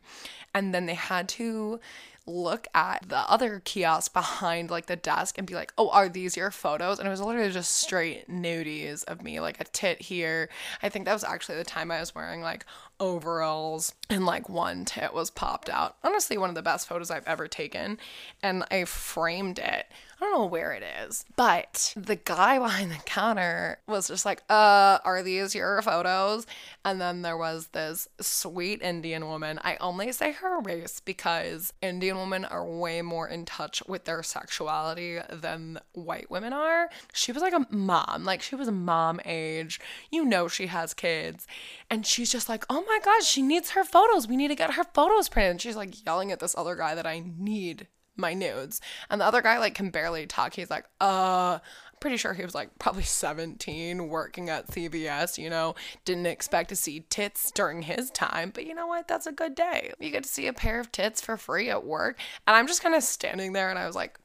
And 0.53 0.75
then 0.75 0.85
they 0.85 0.93
had 0.93 1.27
to 1.29 1.79
look 2.25 2.67
at 2.73 3.07
the 3.07 3.29
other 3.29 3.61
kiosk 3.65 4.13
behind 4.13 4.71
like 4.71 4.85
the 4.85 4.95
desk 4.95 5.37
and 5.37 5.45
be 5.45 5.55
like, 5.55 5.73
oh, 5.77 5.89
are 5.89 6.07
these 6.07 6.37
your 6.37 6.51
photos? 6.51 6.99
And 6.99 7.07
it 7.07 7.11
was 7.11 7.21
literally 7.21 7.51
just 7.51 7.77
straight 7.77 8.29
nudies 8.29 9.03
of 9.05 9.21
me, 9.21 9.39
like 9.39 9.59
a 9.59 9.65
tit 9.65 10.01
here. 10.01 10.49
I 10.81 10.89
think 10.89 11.05
that 11.05 11.13
was 11.13 11.23
actually 11.23 11.57
the 11.57 11.63
time 11.63 11.91
I 11.91 11.99
was 11.99 12.15
wearing 12.15 12.41
like 12.41 12.65
overalls 12.99 13.93
and 14.09 14.25
like 14.25 14.47
one 14.47 14.85
tit 14.85 15.13
was 15.13 15.29
popped 15.29 15.69
out. 15.69 15.97
Honestly, 16.03 16.37
one 16.37 16.49
of 16.49 16.55
the 16.55 16.61
best 16.61 16.87
photos 16.87 17.11
I've 17.11 17.27
ever 17.27 17.47
taken. 17.47 17.97
And 18.41 18.63
I 18.71 18.85
framed 18.85 19.59
it 19.59 19.87
I 20.23 20.27
don't 20.27 20.39
know 20.39 20.45
where 20.45 20.71
it 20.71 20.83
is, 21.05 21.25
but 21.35 21.93
the 21.97 22.15
guy 22.15 22.57
behind 22.59 22.91
the 22.91 22.99
counter 23.05 23.79
was 23.87 24.07
just 24.07 24.25
like, 24.25 24.41
uh, 24.49 24.99
are 25.03 25.21
these 25.21 25.53
your 25.53 25.81
photos? 25.81 26.47
And 26.85 27.01
then 27.01 27.23
there 27.23 27.35
was 27.35 27.67
this 27.67 28.07
sweet 28.21 28.81
Indian 28.81 29.27
woman. 29.27 29.59
I 29.65 29.75
only 29.81 30.13
say 30.13 30.31
her 30.31 30.61
race 30.61 31.01
because 31.01 31.73
Indian 31.81 32.17
women 32.17 32.45
are 32.45 32.65
way 32.65 33.01
more 33.01 33.27
in 33.27 33.43
touch 33.43 33.83
with 33.85 34.05
their 34.05 34.23
sexuality 34.23 35.19
than 35.29 35.79
white 35.91 36.31
women 36.31 36.53
are. 36.53 36.89
She 37.11 37.33
was 37.33 37.41
like 37.41 37.53
a 37.53 37.67
mom, 37.69 38.23
like 38.23 38.41
she 38.41 38.55
was 38.55 38.69
a 38.69 38.71
mom 38.71 39.19
age. 39.25 39.81
You 40.09 40.23
know, 40.23 40.47
she 40.47 40.67
has 40.67 40.93
kids. 40.93 41.47
And 41.89 42.07
she's 42.07 42.31
just 42.31 42.47
like, 42.47 42.65
oh 42.69 42.85
my 42.87 42.99
gosh, 43.03 43.25
she 43.25 43.41
needs 43.41 43.71
her 43.71 43.83
photos. 43.83 44.25
We 44.25 44.37
need 44.37 44.47
to 44.47 44.55
get 44.55 44.75
her 44.75 44.85
photos 44.85 45.27
printed. 45.27 45.59
She's 45.59 45.75
like 45.75 46.05
yelling 46.05 46.31
at 46.31 46.39
this 46.39 46.55
other 46.57 46.75
guy 46.75 46.95
that 46.95 47.05
I 47.05 47.21
need 47.37 47.87
my 48.15 48.33
nudes. 48.33 48.81
And 49.09 49.19
the 49.19 49.25
other 49.25 49.41
guy 49.41 49.57
like 49.59 49.75
can 49.75 49.89
barely 49.89 50.25
talk. 50.27 50.53
He's 50.53 50.69
like, 50.69 50.85
uh, 51.01 51.59
pretty 51.99 52.17
sure 52.17 52.33
he 52.33 52.43
was 52.43 52.53
like 52.53 52.77
probably 52.79 53.03
17 53.03 54.09
working 54.09 54.49
at 54.49 54.67
CVS, 54.67 55.37
you 55.37 55.49
know, 55.49 55.73
didn't 56.03 56.25
expect 56.25 56.67
to 56.69 56.75
see 56.75 57.05
tits 57.09 57.49
during 57.51 57.83
his 57.83 58.11
time, 58.11 58.51
but 58.53 58.65
you 58.65 58.75
know 58.75 58.87
what? 58.87 59.07
That's 59.07 59.25
a 59.25 59.31
good 59.31 59.55
day. 59.55 59.93
You 59.99 60.09
get 60.09 60.23
to 60.23 60.29
see 60.29 60.47
a 60.47 60.53
pair 60.53 60.81
of 60.81 60.91
tits 60.91 61.21
for 61.21 61.37
free 61.37 61.69
at 61.69 61.85
work. 61.85 62.19
And 62.45 62.57
I'm 62.57 62.67
just 62.67 62.83
kind 62.83 62.93
of 62.93 63.03
standing 63.03 63.53
there 63.53 63.69
and 63.69 63.79
I 63.79 63.87
was 63.87 63.95
like, 63.95 64.19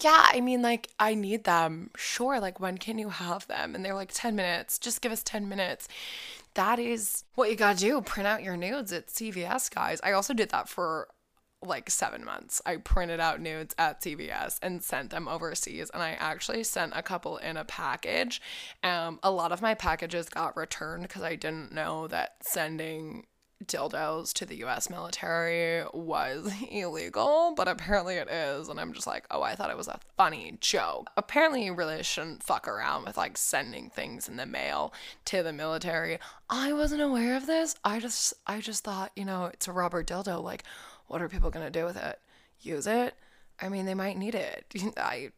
yeah, 0.00 0.26
I 0.32 0.40
mean, 0.40 0.62
like, 0.62 0.88
I 0.98 1.14
need 1.14 1.44
them. 1.44 1.90
Sure, 1.96 2.40
like, 2.40 2.58
when 2.58 2.78
can 2.78 2.98
you 2.98 3.10
have 3.10 3.46
them? 3.46 3.74
And 3.74 3.84
they're 3.84 3.94
like, 3.94 4.10
10 4.12 4.34
minutes. 4.34 4.78
Just 4.78 5.00
give 5.00 5.12
us 5.12 5.22
10 5.22 5.48
minutes. 5.48 5.88
That 6.54 6.78
is 6.78 7.24
what 7.34 7.50
you 7.50 7.56
gotta 7.56 7.78
do. 7.78 8.00
Print 8.00 8.26
out 8.26 8.42
your 8.42 8.56
nudes 8.56 8.92
at 8.92 9.08
CVS, 9.08 9.72
guys. 9.72 10.00
I 10.04 10.12
also 10.12 10.34
did 10.34 10.50
that 10.50 10.68
for 10.68 11.08
like 11.66 11.90
seven 11.90 12.24
months. 12.24 12.60
I 12.66 12.76
printed 12.76 13.20
out 13.20 13.40
nudes 13.40 13.74
at 13.78 14.00
CVS 14.00 14.58
and 14.62 14.82
sent 14.82 15.10
them 15.10 15.28
overseas. 15.28 15.90
And 15.92 16.02
I 16.02 16.12
actually 16.12 16.64
sent 16.64 16.92
a 16.94 17.02
couple 17.02 17.38
in 17.38 17.56
a 17.56 17.64
package. 17.64 18.40
Um, 18.82 19.18
a 19.22 19.30
lot 19.30 19.52
of 19.52 19.62
my 19.62 19.74
packages 19.74 20.28
got 20.28 20.56
returned 20.56 21.02
because 21.02 21.22
I 21.22 21.36
didn't 21.36 21.72
know 21.72 22.06
that 22.08 22.36
sending 22.42 23.26
dildos 23.64 24.32
to 24.34 24.46
the 24.46 24.56
US 24.64 24.90
military 24.90 25.84
was 25.92 26.52
illegal, 26.70 27.54
but 27.56 27.68
apparently 27.68 28.16
it 28.16 28.28
is. 28.28 28.68
And 28.68 28.78
I'm 28.78 28.92
just 28.92 29.06
like, 29.06 29.26
oh, 29.30 29.42
I 29.42 29.54
thought 29.54 29.70
it 29.70 29.76
was 29.76 29.88
a 29.88 30.00
funny 30.16 30.56
joke. 30.60 31.10
Apparently, 31.16 31.64
you 31.64 31.74
really 31.74 32.02
shouldn't 32.02 32.42
fuck 32.42 32.68
around 32.68 33.04
with 33.04 33.16
like 33.16 33.36
sending 33.36 33.90
things 33.90 34.28
in 34.28 34.36
the 34.36 34.46
mail 34.46 34.92
to 35.26 35.42
the 35.42 35.52
military. 35.52 36.18
I 36.50 36.72
wasn't 36.72 37.02
aware 37.02 37.36
of 37.36 37.46
this. 37.46 37.74
I 37.84 38.00
just, 38.00 38.34
I 38.46 38.60
just 38.60 38.84
thought, 38.84 39.12
you 39.16 39.24
know, 39.24 39.46
it's 39.46 39.68
a 39.68 39.72
rubber 39.72 40.04
dildo. 40.04 40.42
Like, 40.42 40.64
what 41.06 41.22
are 41.22 41.28
people 41.28 41.50
gonna 41.50 41.70
do 41.70 41.84
with 41.84 41.96
it? 41.96 42.18
Use 42.60 42.86
it? 42.86 43.14
I 43.60 43.68
mean, 43.68 43.86
they 43.86 43.94
might 43.94 44.18
need 44.18 44.34
it. 44.34 44.66
I, 44.96 45.30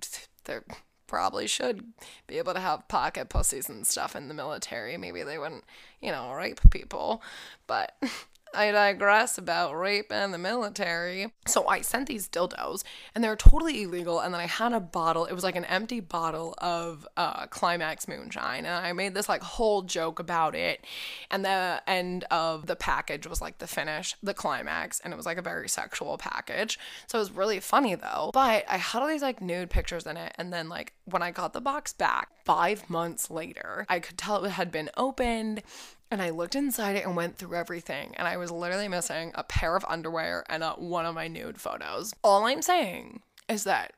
they're 0.44 0.64
probably 1.06 1.46
should 1.46 1.84
be 2.26 2.38
able 2.38 2.54
to 2.54 2.60
have 2.60 2.88
pocket 2.88 3.28
pussies 3.28 3.68
and 3.68 3.86
stuff 3.86 4.16
in 4.16 4.28
the 4.28 4.34
military. 4.34 4.96
Maybe 4.96 5.22
they 5.22 5.38
wouldn't, 5.38 5.64
you 6.00 6.10
know, 6.10 6.32
rape 6.32 6.60
people. 6.70 7.22
But 7.66 7.96
I 8.56 8.72
digress 8.72 9.38
about 9.38 9.78
rape 9.78 10.10
and 10.10 10.32
the 10.32 10.38
military. 10.38 11.32
So 11.46 11.68
I 11.68 11.82
sent 11.82 12.08
these 12.08 12.28
dildos 12.28 12.82
and 13.14 13.22
they 13.22 13.28
were 13.28 13.36
totally 13.36 13.82
illegal. 13.82 14.20
And 14.20 14.32
then 14.32 14.40
I 14.40 14.46
had 14.46 14.72
a 14.72 14.80
bottle, 14.80 15.26
it 15.26 15.34
was 15.34 15.44
like 15.44 15.56
an 15.56 15.64
empty 15.66 16.00
bottle 16.00 16.54
of 16.58 17.06
uh, 17.16 17.46
Climax 17.46 18.08
moonshine. 18.08 18.64
And 18.64 18.74
I 18.74 18.92
made 18.92 19.14
this 19.14 19.28
like 19.28 19.42
whole 19.42 19.82
joke 19.82 20.18
about 20.18 20.54
it. 20.54 20.84
And 21.30 21.44
the 21.44 21.82
end 21.86 22.24
of 22.30 22.66
the 22.66 22.76
package 22.76 23.26
was 23.26 23.40
like 23.40 23.58
the 23.58 23.66
finish, 23.66 24.16
the 24.22 24.34
climax. 24.34 25.00
And 25.00 25.12
it 25.12 25.16
was 25.16 25.26
like 25.26 25.38
a 25.38 25.42
very 25.42 25.68
sexual 25.68 26.16
package. 26.16 26.78
So 27.06 27.18
it 27.18 27.20
was 27.20 27.32
really 27.32 27.60
funny 27.60 27.94
though. 27.94 28.30
But 28.32 28.64
I 28.68 28.78
had 28.78 29.02
all 29.02 29.08
these 29.08 29.22
like 29.22 29.40
nude 29.40 29.70
pictures 29.70 30.06
in 30.06 30.16
it. 30.16 30.34
And 30.38 30.52
then 30.52 30.68
like 30.68 30.94
when 31.04 31.22
I 31.22 31.30
got 31.30 31.52
the 31.52 31.60
box 31.60 31.92
back 31.92 32.30
five 32.44 32.88
months 32.88 33.30
later, 33.30 33.84
I 33.88 34.00
could 34.00 34.16
tell 34.16 34.44
it 34.44 34.50
had 34.50 34.70
been 34.70 34.90
opened 34.96 35.62
and 36.10 36.22
I 36.22 36.30
looked 36.30 36.54
inside 36.54 36.96
it 36.96 37.04
and 37.04 37.16
went 37.16 37.36
through 37.36 37.56
everything, 37.56 38.14
and 38.16 38.28
I 38.28 38.36
was 38.36 38.50
literally 38.50 38.88
missing 38.88 39.32
a 39.34 39.42
pair 39.42 39.74
of 39.74 39.84
underwear 39.88 40.44
and 40.48 40.62
one 40.78 41.04
of 41.04 41.14
my 41.14 41.28
nude 41.28 41.60
photos. 41.60 42.14
All 42.22 42.46
I'm 42.46 42.62
saying 42.62 43.22
is 43.48 43.64
that 43.64 43.92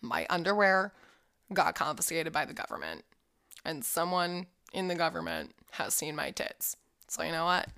my 0.00 0.26
underwear 0.30 0.92
got 1.52 1.74
confiscated 1.74 2.32
by 2.32 2.44
the 2.44 2.54
government, 2.54 3.04
and 3.64 3.84
someone 3.84 4.46
in 4.72 4.88
the 4.88 4.94
government 4.94 5.52
has 5.72 5.92
seen 5.92 6.14
my 6.14 6.30
tits. 6.30 6.76
So, 7.08 7.22
you 7.22 7.32
know 7.32 7.44
what? 7.44 7.68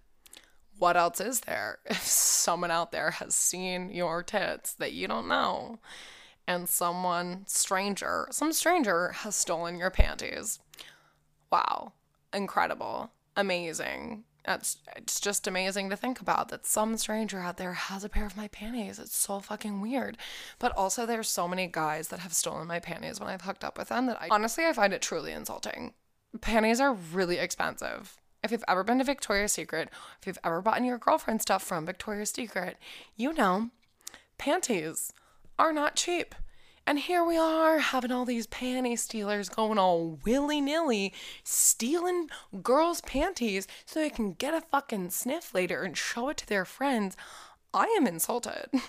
What 0.79 0.97
else 0.97 1.21
is 1.21 1.41
there 1.41 1.79
if 1.87 2.03
someone 2.03 2.71
out 2.71 2.93
there 2.93 3.13
has 3.13 3.35
seen 3.35 3.91
your 3.91 4.23
tits 4.23 4.75
that 4.75 4.93
you 4.93 5.09
don't 5.09 5.29
know, 5.29 5.79
and 6.47 6.69
someone 6.69 7.45
stranger, 7.47 8.27
some 8.31 8.53
stranger 8.53 9.13
has 9.13 9.35
stolen 9.35 9.79
your 9.79 9.91
panties? 9.91 10.59
Wow, 11.51 11.95
incredible 12.35 13.11
amazing. 13.37 14.25
That's 14.45 14.79
it's 14.97 15.21
just 15.21 15.47
amazing 15.47 15.89
to 15.91 15.97
think 15.97 16.21
about 16.21 16.49
that 16.49 16.67
some 16.67 16.97
stranger 16.97 17.39
out 17.39 17.59
there 17.59 17.75
has 17.75 18.03
a 18.03 18.09
pair 18.09 18.27
of 18.27 18.37
my 18.37 18.49
panties. 18.49 18.99
It's 18.99 19.17
so 19.17 19.39
fucking 19.39 19.81
weird. 19.81 20.19
But 20.59 20.73
also 20.77 21.07
there's 21.07 21.29
so 21.29 21.47
many 21.47 21.69
guys 21.69 22.09
that 22.09 22.21
have 22.21 22.33
stolen 22.33 22.67
my 22.67 22.81
panties 22.81 23.21
when 23.21 23.29
I've 23.29 23.43
hooked 23.43 23.63
up 23.63 23.79
with 23.79 23.89
them 23.89 24.07
that 24.07 24.21
I 24.21 24.29
honestly 24.31 24.65
I 24.67 24.73
find 24.73 24.93
it 24.93 25.03
truly 25.03 25.33
insulting. 25.33 25.95
Panties 26.41 26.81
are 26.81 26.95
really 26.95 27.39
expensive. 27.39 28.19
If 28.43 28.51
you've 28.51 28.65
ever 28.67 28.83
been 28.83 28.99
to 28.99 29.05
Victoria's 29.05 29.53
Secret, 29.53 29.89
if 30.21 30.27
you've 30.27 30.39
ever 30.43 30.61
bought 30.61 30.83
your 30.85 30.99
girlfriend 30.99 31.41
stuff 31.41 31.63
from 31.63 31.87
Victoria's 31.87 32.31
Secret, 32.31 32.77
you 33.17 33.33
know 33.33 33.71
panties 34.39 35.13
are 35.57 35.73
not 35.73 35.95
cheap. 35.95 36.35
And 36.87 36.99
here 36.99 37.25
we 37.25 37.37
are 37.37 37.79
having 37.79 38.11
all 38.11 38.25
these 38.25 38.47
panty 38.47 38.99
stealers 38.99 39.49
going 39.49 39.79
all 39.79 40.19
willy 40.25 40.61
nilly, 40.61 41.15
stealing 41.45 42.29
girls' 42.63 43.01
panties 43.03 43.69
so 43.87 44.01
they 44.01 44.11
can 44.11 44.33
get 44.33 44.55
a 44.55 44.61
fucking 44.61 45.11
sniff 45.11 45.55
later 45.55 45.83
and 45.83 45.97
show 45.97 46.29
it 46.31 46.39
to 46.39 46.47
their 46.47 46.65
friends. 46.65 47.17
I 47.73 47.85
am 47.97 48.07
insulted. 48.07 48.67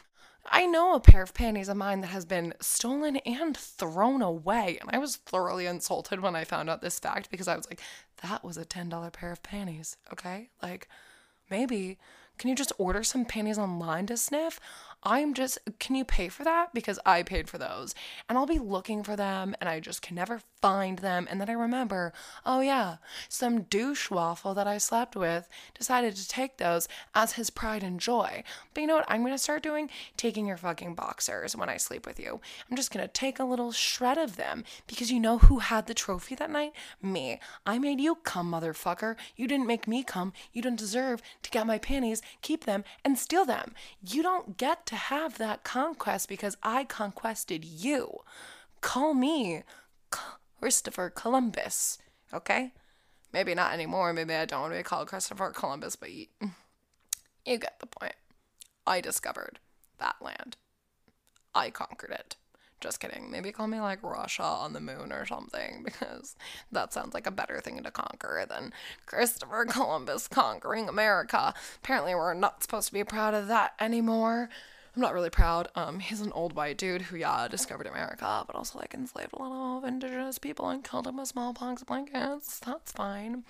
I 0.46 0.66
know 0.66 0.94
a 0.94 1.00
pair 1.00 1.24
of 1.24 1.34
panties 1.34 1.70
of 1.70 1.78
mine 1.78 2.02
that 2.02 2.08
has 2.08 2.26
been 2.26 2.54
stolen 2.60 3.18
and 3.18 3.56
thrown 3.56 4.22
away. 4.22 4.78
And 4.82 4.90
I 4.92 4.98
was 4.98 5.16
thoroughly 5.16 5.68
insulted 5.68 6.20
when 6.20 6.36
I 6.36 6.44
found 6.44 6.70
out 6.70 6.82
this 6.82 7.00
fact 7.00 7.32
because 7.32 7.48
I 7.48 7.56
was 7.56 7.68
like, 7.70 7.80
that 8.24 8.44
was 8.44 8.58
a 8.58 8.66
$10 8.66 9.14
pair 9.14 9.32
of 9.32 9.42
panties, 9.42 9.98
okay? 10.12 10.50
Like, 10.62 10.90
maybe. 11.50 11.98
Can 12.38 12.50
you 12.50 12.56
just 12.56 12.74
order 12.78 13.04
some 13.04 13.26
panties 13.26 13.60
online 13.60 14.08
to 14.08 14.18
sniff? 14.18 14.60
I'm 15.04 15.34
just, 15.34 15.60
can 15.80 15.96
you 15.96 16.06
pay 16.06 16.30
for 16.30 16.44
that? 16.44 16.74
Because 16.74 17.00
I 17.06 17.24
paid 17.24 17.50
for 17.50 17.58
those. 17.58 17.94
And 18.28 18.38
I'll 18.38 18.46
be 18.46 18.60
looking 18.60 19.04
for 19.04 19.16
them 19.16 19.56
and 19.60 19.70
I 19.70 19.80
just 19.80 20.02
can 20.02 20.16
never 20.16 20.42
find 20.62 21.00
them. 21.00 21.28
And 21.30 21.42
then 21.42 21.50
I 21.50 21.54
remember, 21.54 22.14
oh 22.46 22.62
yeah, 22.62 22.98
some 23.28 23.64
douche 23.64 24.10
waffle 24.10 24.54
that 24.54 24.68
I 24.68 24.78
slept 24.78 25.16
with 25.16 25.50
decided 25.78 26.16
to 26.16 26.28
take 26.28 26.58
those 26.58 26.88
as 27.14 27.34
his 27.34 27.50
pride 27.50 27.84
and 27.84 28.00
joy. 28.00 28.44
But 28.74 28.82
you 28.82 28.88
know 28.88 28.96
what 28.96 29.06
I'm 29.10 29.22
going 29.22 29.34
to 29.34 29.38
start 29.38 29.62
doing? 29.62 29.90
Taking 30.16 30.48
your 30.48 30.58
fucking 30.58 30.96
boxers 30.96 31.56
when 31.56 31.70
I 31.70 31.78
sleep 31.78 32.06
with 32.06 32.20
you. 32.20 32.40
I'm 32.70 32.78
just 32.78 32.92
going 32.92 33.06
to 33.06 33.12
take 33.12 33.40
a 33.40 33.46
little 33.46 33.74
shred 33.74 34.18
of 34.18 34.38
them 34.38 34.64
because 34.88 35.12
you 35.12 35.20
know 35.20 35.38
who 35.40 35.60
had 35.60 35.88
the 35.88 35.94
trophy 35.94 36.36
that 36.36 36.50
night? 36.50 36.72
Me. 37.02 37.40
I 37.66 37.78
made 37.78 38.00
you 38.00 38.16
come, 38.16 38.52
motherfucker. 38.52 39.16
You 39.36 39.48
didn't 39.48 39.68
make 39.68 39.88
me 39.88 40.04
come. 40.04 40.32
You 40.54 40.62
don't 40.62 40.80
deserve 40.80 41.22
to 41.42 41.52
get 41.52 41.68
my 41.68 41.78
panties, 41.78 42.22
keep 42.42 42.64
them, 42.64 42.86
and 43.04 43.18
steal 43.18 43.44
them. 43.44 43.74
You 44.02 44.24
don't 44.24 44.58
get 44.58 44.86
to 44.88 44.93
to 44.94 44.98
have 44.98 45.40
that 45.40 45.64
conquest 45.64 46.30
because 46.30 46.56
I 46.62 46.84
conquested 46.84 47.66
you. 47.66 48.20
Call 48.82 49.16
me 49.16 49.64
Christopher 50.60 51.10
Columbus, 51.10 51.98
okay? 52.32 52.74
Maybe 53.34 53.56
not 53.56 53.74
anymore. 53.74 54.14
Maybe 54.14 54.36
I 54.36 54.46
don't 54.46 54.62
want 54.62 54.74
to 54.74 54.78
be 54.78 54.84
called 54.84 55.08
Christopher 55.08 55.50
Columbus, 55.50 55.96
but 55.96 56.12
you, 56.12 56.28
you 57.46 57.58
get 57.58 57.80
the 57.80 57.88
point. 57.88 58.14
I 58.86 59.02
discovered 59.02 59.60
that 59.98 60.18
land. 60.22 60.58
I 61.56 61.72
conquered 61.72 62.12
it. 62.12 62.36
Just 62.80 63.00
kidding. 63.00 63.32
Maybe 63.32 63.52
call 63.52 63.68
me 63.68 63.80
like 63.80 64.04
Russia 64.04 64.44
on 64.44 64.74
the 64.74 64.82
moon 64.82 65.12
or 65.12 65.26
something 65.26 65.82
because 65.86 66.36
that 66.72 66.94
sounds 66.94 67.16
like 67.16 67.26
a 67.26 67.32
better 67.32 67.62
thing 67.62 67.82
to 67.82 67.90
conquer 67.90 68.46
than 68.48 68.74
Christopher 69.08 69.66
Columbus 69.66 70.28
conquering 70.28 70.88
America. 70.88 71.56
Apparently, 71.78 72.14
we're 72.14 72.36
not 72.36 72.62
supposed 72.62 72.90
to 72.90 72.94
be 72.94 73.04
proud 73.04 73.34
of 73.34 73.48
that 73.48 73.74
anymore. 73.80 74.50
I'm 74.96 75.02
not 75.02 75.14
really 75.14 75.32
proud. 75.32 75.70
Um, 75.74 76.00
he's 76.00 76.22
an 76.22 76.32
old 76.34 76.54
white 76.54 76.78
dude 76.78 77.04
who, 77.04 77.18
yeah, 77.18 77.48
discovered 77.48 77.88
America, 77.88 78.44
but 78.46 78.56
also 78.56 78.78
like 78.78 78.94
enslaved 78.94 79.34
a 79.34 79.40
lot 79.42 79.78
of 79.78 79.84
indigenous 79.86 80.38
people 80.38 80.70
and 80.70 80.84
killed 80.84 81.06
them 81.06 81.18
with 81.18 81.30
smallpox 81.30 81.84
blankets. 81.84 82.60
That's 82.60 82.92
fine. 82.92 83.44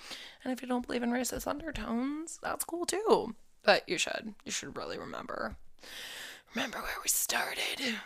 And 0.44 0.54
if 0.54 0.62
you 0.62 0.70
don't 0.70 0.88
believe 0.88 1.04
in 1.04 1.12
racist 1.12 1.46
undertones, 1.46 2.40
that's 2.42 2.64
cool 2.64 2.86
too. 2.86 3.36
But 3.64 3.88
you 3.90 3.98
should. 3.98 4.36
You 4.46 4.52
should 4.54 4.78
really 4.78 4.98
remember. 4.98 5.58
Remember 6.56 6.78
where 6.78 7.02
we 7.04 7.10
started. 7.10 7.98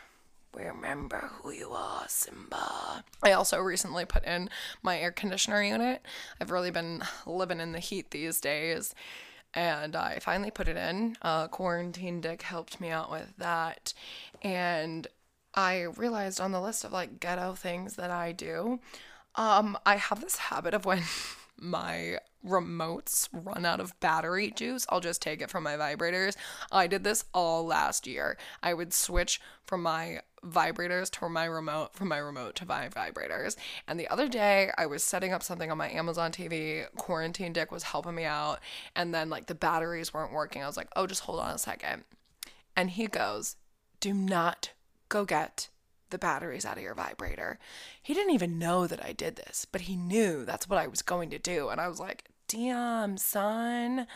Remember 0.56 1.30
who 1.34 1.52
you 1.52 1.70
are, 1.70 2.06
Simba. 2.08 3.04
I 3.22 3.34
also 3.34 3.60
recently 3.60 4.06
put 4.06 4.24
in 4.24 4.50
my 4.82 4.98
air 4.98 5.12
conditioner 5.12 5.62
unit. 5.62 6.04
I've 6.42 6.50
really 6.50 6.72
been 6.72 7.04
living 7.28 7.60
in 7.60 7.74
the 7.74 7.80
heat 7.80 8.10
these 8.10 8.42
days 8.42 8.96
and 9.54 9.96
I 9.96 10.20
finally 10.20 10.52
put 10.52 10.68
it 10.68 10.78
in. 10.78 11.18
Uh, 11.22 11.48
Quarantine 11.48 12.22
Dick 12.22 12.42
helped 12.42 12.80
me 12.80 12.90
out 12.90 13.12
with 13.12 13.34
that, 13.38 13.94
and 14.42 15.08
I 15.54 15.82
realized 15.82 16.40
on 16.40 16.52
the 16.52 16.62
list 16.62 16.84
of 16.84 16.92
like 16.92 17.20
ghetto 17.20 17.54
things 17.54 17.96
that 17.96 18.12
I 18.12 18.32
do, 18.32 18.80
um, 19.36 19.78
I 19.86 19.96
have 19.96 20.22
this 20.22 20.38
habit 20.38 20.74
of 20.74 20.86
when 20.86 21.04
my 21.60 22.20
remotes 22.46 23.28
run 23.32 23.66
out 23.66 23.80
of 23.80 24.00
battery 24.00 24.52
juice, 24.52 24.86
I'll 24.90 25.00
just 25.00 25.22
take 25.22 25.42
it 25.42 25.50
from 25.50 25.64
my 25.64 25.74
vibrators. 25.74 26.36
I 26.72 26.88
did 26.88 27.04
this 27.04 27.26
all 27.34 27.66
last 27.66 28.08
year. 28.08 28.38
I 28.64 28.74
would 28.74 28.94
switch 28.94 29.42
from 29.64 29.82
my 29.82 30.22
vibrators 30.46 31.10
to 31.12 31.30
my 31.30 31.46
remote, 31.46 31.94
from 31.94 32.08
my 32.08 32.18
remote 32.18 32.56
to 32.56 32.66
my 32.66 32.88
vibrators. 32.90 33.56
And 33.88 34.00
the 34.00 34.08
other 34.08 34.28
day, 34.28 34.72
I 34.78 34.86
was 34.86 35.04
setting 35.04 35.34
up 35.34 35.44
something 35.44 35.72
on 35.72 35.78
my 35.78 35.90
Amazon 35.90 36.32
TV. 36.32 36.86
Quarantine 36.96 37.54
Dick 37.54 37.72
was 37.72 37.84
helping 37.84 38.16
me 38.16 38.24
out. 38.24 38.60
And 38.96 39.14
then, 39.14 39.30
like, 39.30 39.48
the 39.48 39.56
batteries 39.56 40.14
weren't 40.14 40.32
working. 40.34 40.64
I 40.64 40.68
was 40.68 40.78
like, 40.78 40.90
oh, 40.96 41.08
just 41.08 41.24
hold 41.24 41.40
on 41.40 41.52
a 41.52 41.58
second. 41.58 42.04
And 42.76 42.92
he 42.92 43.08
goes, 43.08 43.56
do 44.00 44.14
not 44.14 44.72
go 45.10 45.26
get 45.26 45.70
the 46.10 46.18
batteries 46.18 46.66
out 46.66 46.78
of 46.78 46.84
your 46.84 46.96
vibrator. 46.96 47.60
He 48.02 48.14
didn't 48.14 48.34
even 48.34 48.60
know 48.60 48.88
that 48.88 49.04
I 49.04 49.14
did 49.14 49.36
this, 49.36 49.66
but 49.70 49.82
he 49.82 49.96
knew 49.96 50.46
that's 50.46 50.70
what 50.70 50.80
I 50.80 50.88
was 50.88 51.02
going 51.02 51.30
to 51.32 51.40
do. 51.40 51.70
And 51.70 51.80
I 51.80 51.88
was 51.88 52.00
like, 52.00 52.26
damn, 52.48 53.18
son, 53.18 54.08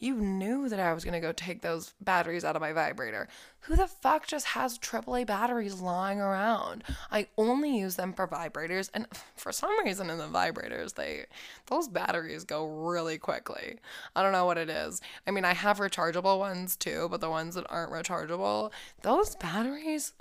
you 0.00 0.14
knew 0.14 0.68
that 0.68 0.78
I 0.78 0.92
was 0.92 1.04
going 1.04 1.14
to 1.14 1.26
go 1.26 1.32
take 1.32 1.62
those 1.62 1.92
batteries 2.00 2.44
out 2.44 2.54
of 2.54 2.62
my 2.62 2.72
vibrator. 2.72 3.28
Who 3.62 3.74
the 3.74 3.88
fuck 3.88 4.26
just 4.26 4.46
has 4.46 4.78
AAA 4.78 5.26
batteries 5.26 5.80
lying 5.80 6.20
around? 6.20 6.84
I 7.10 7.26
only 7.36 7.76
use 7.76 7.96
them 7.96 8.12
for 8.12 8.28
vibrators, 8.28 8.90
and 8.94 9.06
for 9.36 9.50
some 9.50 9.76
reason 9.84 10.08
in 10.08 10.18
the 10.18 10.24
vibrators, 10.24 10.94
they 10.94 11.26
those 11.66 11.88
batteries 11.88 12.44
go 12.44 12.64
really 12.66 13.18
quickly. 13.18 13.78
I 14.14 14.22
don't 14.22 14.32
know 14.32 14.46
what 14.46 14.58
it 14.58 14.70
is. 14.70 15.00
I 15.26 15.32
mean, 15.32 15.44
I 15.44 15.54
have 15.54 15.78
rechargeable 15.78 16.38
ones 16.38 16.76
too, 16.76 17.08
but 17.10 17.20
the 17.20 17.30
ones 17.30 17.56
that 17.56 17.66
aren't 17.68 17.92
rechargeable, 17.92 18.70
those 19.02 19.34
batteries 19.36 20.12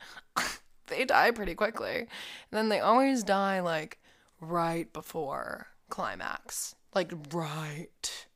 they 0.87 1.05
die 1.05 1.31
pretty 1.31 1.55
quickly. 1.55 1.99
And 1.99 2.07
then 2.51 2.69
they 2.69 2.79
always 2.79 3.23
die 3.23 3.59
like 3.59 3.99
right 4.39 4.91
before 4.91 5.67
climax. 5.89 6.75
Like 6.93 7.11
right 7.31 8.27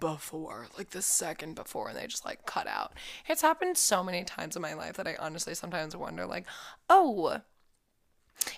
before, 0.00 0.66
like 0.76 0.90
the 0.90 1.02
second 1.02 1.54
before, 1.54 1.88
and 1.88 1.96
they 1.96 2.06
just 2.06 2.24
like 2.24 2.46
cut 2.46 2.66
out. 2.66 2.92
It's 3.28 3.42
happened 3.42 3.78
so 3.78 4.02
many 4.04 4.24
times 4.24 4.56
in 4.56 4.62
my 4.62 4.74
life 4.74 4.96
that 4.96 5.06
I 5.06 5.16
honestly 5.18 5.54
sometimes 5.54 5.96
wonder, 5.96 6.26
like, 6.26 6.46
oh, 6.90 7.40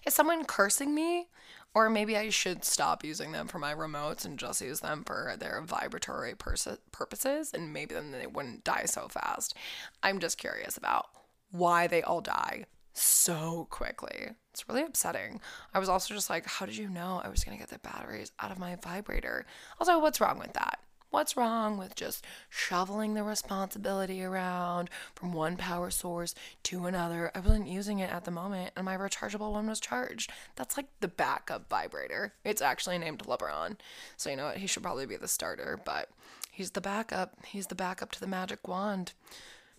is 0.07 0.15
someone 0.15 0.45
cursing 0.45 0.95
me? 0.95 1.29
Or 1.73 1.89
maybe 1.89 2.17
I 2.17 2.31
should 2.31 2.65
stop 2.65 3.05
using 3.05 3.31
them 3.31 3.47
for 3.47 3.61
my 3.61 3.73
remotes 3.73 4.25
and 4.25 4.39
just 4.39 4.61
use 4.61 4.81
them 4.81 5.05
for 5.05 5.37
their 5.39 5.63
vibratory 5.65 6.35
pers- 6.35 6.67
purposes, 6.91 7.53
and 7.55 7.73
maybe 7.73 7.95
then 7.95 8.11
they 8.11 8.27
wouldn't 8.27 8.65
die 8.65 8.87
so 8.87 9.07
fast. 9.07 9.55
I'm 10.03 10.19
just 10.19 10.37
curious 10.37 10.77
about 10.77 11.07
why 11.53 11.87
they 11.87 12.03
all 12.03 12.21
die 12.21 12.67
so 13.01 13.67
quickly. 13.71 14.31
It's 14.53 14.69
really 14.69 14.83
upsetting. 14.83 15.41
I 15.73 15.79
was 15.79 15.89
also 15.89 16.15
just 16.15 16.31
like, 16.31 16.47
how 16.47 16.67
did 16.67 16.77
you 16.77 16.89
know 16.89 17.21
I 17.25 17.29
was 17.29 17.45
going 17.45 17.57
to 17.57 17.63
get 17.63 17.71
the 17.71 17.79
batteries 17.79 18.33
out 18.41 18.51
of 18.51 18.59
my 18.59 18.77
vibrator? 18.77 19.47
Also, 19.79 19.99
what's 19.99 20.21
wrong 20.21 20.39
with 20.39 20.53
that? 20.55 20.81
What's 21.11 21.37
wrong 21.37 21.77
with 21.77 21.97
just 21.97 22.25
shoveling 22.49 23.15
the 23.15 23.25
responsibility 23.25 24.23
around 24.23 24.91
from 25.17 25.33
one 25.33 25.57
power 25.57 25.91
source 25.91 26.37
to 26.65 26.87
another? 26.87 27.33
I 27.35 27.41
wasn't 27.41 27.67
using 27.67 27.99
it 27.99 28.13
at 28.13 28.25
the 28.25 28.31
moment, 28.31 28.71
and 28.77 28.85
my 28.85 28.97
rechargeable 28.97 29.53
one 29.53 29.67
was 29.67 29.81
charged. 29.81 30.31
That's 30.55 30.77
like 30.77 30.87
the 31.01 31.09
backup 31.09 31.69
vibrator. 31.69 32.35
It's 32.45 32.63
actually 32.63 32.99
named 32.99 33.25
LeBron. 33.25 33.77
So, 34.17 34.31
you 34.31 34.37
know 34.37 34.47
what? 34.47 34.59
He 34.59 34.69
should 34.69 34.85
probably 34.85 35.07
be 35.07 35.17
the 35.17 35.27
starter, 35.27 35.81
but 35.85 36.11
he's 36.53 36.71
the 36.71 36.81
backup. 36.81 37.35
He's 37.45 37.67
the 37.67 37.75
backup 37.75 38.13
to 38.13 38.21
the 38.21 38.29
magic 38.29 38.69
wand. 38.69 39.15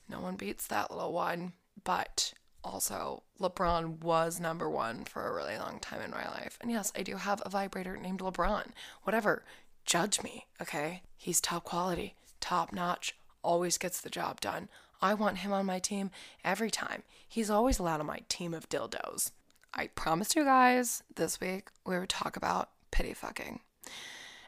No 0.09 0.19
one 0.19 0.35
beats 0.35 0.67
that 0.67 0.91
little 0.91 1.13
one. 1.13 1.53
But 1.85 2.33
also, 2.63 3.23
LeBron 3.39 4.01
was 4.03 4.39
number 4.39 4.69
one 4.69 5.05
for 5.05 5.27
a 5.27 5.33
really 5.33 5.57
long 5.57 5.79
time 5.79 6.01
in 6.01 6.11
my 6.11 6.27
life. 6.27 6.57
And 6.61 6.71
yes, 6.71 6.91
I 6.95 7.03
do 7.03 7.15
have 7.17 7.41
a 7.45 7.49
vibrator 7.49 7.97
named 7.97 8.19
LeBron. 8.19 8.67
Whatever 9.03 9.43
judge 9.85 10.21
me, 10.21 10.45
okay? 10.61 11.01
He's 11.17 11.41
top 11.41 11.63
quality, 11.63 12.15
top 12.39 12.71
notch, 12.71 13.15
always 13.43 13.77
gets 13.77 13.99
the 13.99 14.09
job 14.09 14.41
done. 14.41 14.69
I 15.01 15.13
want 15.15 15.39
him 15.39 15.51
on 15.51 15.65
my 15.65 15.79
team 15.79 16.11
every 16.43 16.69
time. 16.69 17.03
He's 17.27 17.49
always 17.49 17.79
allowed 17.79 17.99
on 17.99 18.05
my 18.05 18.19
team 18.29 18.53
of 18.53 18.69
dildos. 18.69 19.31
I 19.73 19.87
promised 19.87 20.35
you 20.35 20.43
guys 20.43 21.01
this 21.15 21.39
week 21.39 21.69
we 21.85 21.97
would 21.97 22.09
talk 22.09 22.35
about 22.37 22.69
pity 22.91 23.13
fucking. 23.13 23.61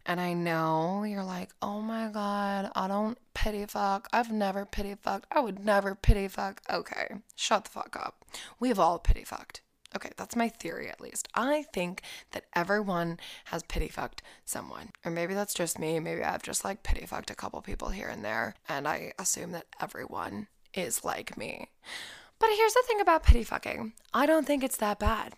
And 0.05 0.19
I 0.19 0.33
know 0.33 1.03
you're 1.03 1.23
like, 1.23 1.51
oh 1.61 1.79
my 1.79 2.09
God, 2.09 2.71
I 2.75 2.87
don't 2.87 3.17
pity 3.33 3.65
fuck. 3.65 4.09
I've 4.11 4.31
never 4.31 4.65
pity 4.65 4.95
fucked. 5.01 5.27
I 5.31 5.39
would 5.39 5.63
never 5.63 5.95
pity 5.95 6.27
fuck. 6.27 6.61
Okay, 6.69 7.07
shut 7.35 7.65
the 7.65 7.69
fuck 7.69 7.95
up. 7.95 8.25
We've 8.59 8.79
all 8.79 8.99
pity 8.99 9.23
fucked. 9.23 9.61
Okay, 9.95 10.09
that's 10.17 10.35
my 10.35 10.49
theory 10.49 10.89
at 10.89 10.99
least. 10.99 11.27
I 11.35 11.63
think 11.71 12.01
that 12.31 12.45
everyone 12.55 13.19
has 13.45 13.63
pity 13.63 13.87
fucked 13.87 14.23
someone. 14.43 14.89
Or 15.05 15.11
maybe 15.11 15.33
that's 15.33 15.53
just 15.53 15.79
me. 15.79 15.99
Maybe 15.99 16.23
I've 16.23 16.43
just 16.43 16.65
like 16.65 16.83
pity 16.83 17.05
fucked 17.05 17.29
a 17.29 17.35
couple 17.35 17.61
people 17.61 17.89
here 17.89 18.07
and 18.07 18.25
there. 18.25 18.55
And 18.67 18.87
I 18.87 19.13
assume 19.19 19.51
that 19.51 19.67
everyone 19.79 20.47
is 20.73 21.05
like 21.05 21.37
me. 21.37 21.69
But 22.39 22.49
here's 22.57 22.73
the 22.73 22.83
thing 22.87 22.99
about 22.99 23.23
pity 23.23 23.43
fucking 23.43 23.93
I 24.13 24.25
don't 24.25 24.45
think 24.45 24.63
it's 24.63 24.77
that 24.77 24.99
bad. 24.99 25.35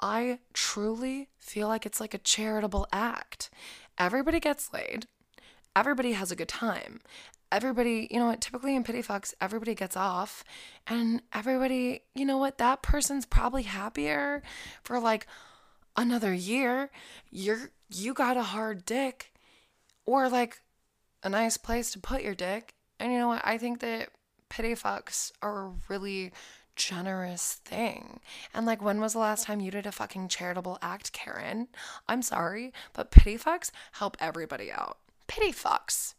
I 0.00 0.38
truly 0.54 1.28
feel 1.38 1.68
like 1.68 1.84
it's 1.84 2.00
like 2.00 2.14
a 2.14 2.18
charitable 2.18 2.86
act. 2.92 3.50
Everybody 3.98 4.40
gets 4.40 4.72
laid, 4.72 5.06
everybody 5.74 6.12
has 6.12 6.30
a 6.30 6.36
good 6.36 6.48
time 6.48 7.00
everybody, 7.50 8.08
you 8.10 8.18
know 8.18 8.26
what, 8.26 8.40
typically 8.40 8.76
in 8.76 8.84
pity 8.84 9.02
fucks, 9.02 9.34
everybody 9.40 9.74
gets 9.74 9.96
off 9.96 10.44
and 10.86 11.22
everybody, 11.32 12.02
you 12.14 12.24
know 12.24 12.38
what, 12.38 12.58
that 12.58 12.82
person's 12.82 13.26
probably 13.26 13.62
happier 13.62 14.42
for 14.82 15.00
like 15.00 15.26
another 15.96 16.32
year. 16.32 16.90
You're 17.30 17.70
you 17.90 18.12
got 18.12 18.36
a 18.36 18.42
hard 18.42 18.84
dick 18.84 19.32
or 20.04 20.28
like 20.28 20.60
a 21.22 21.28
nice 21.28 21.56
place 21.56 21.90
to 21.92 21.98
put 21.98 22.22
your 22.22 22.34
dick. 22.34 22.74
And 23.00 23.12
you 23.12 23.18
know 23.18 23.28
what, 23.28 23.42
I 23.44 23.58
think 23.58 23.80
that 23.80 24.10
pity 24.48 24.74
fucks 24.74 25.32
are 25.42 25.66
a 25.66 25.72
really 25.88 26.32
generous 26.78 27.60
thing. 27.64 28.20
And 28.54 28.64
like, 28.64 28.80
when 28.80 29.00
was 29.00 29.12
the 29.12 29.18
last 29.18 29.44
time 29.44 29.60
you 29.60 29.70
did 29.70 29.84
a 29.84 29.92
fucking 29.92 30.28
charitable 30.28 30.78
act, 30.80 31.12
Karen? 31.12 31.68
I'm 32.08 32.22
sorry, 32.22 32.72
but 32.94 33.10
pity 33.10 33.36
fucks 33.36 33.70
help 33.92 34.16
everybody 34.18 34.72
out. 34.72 34.96
Pity 35.26 35.52
fucks 35.52 36.14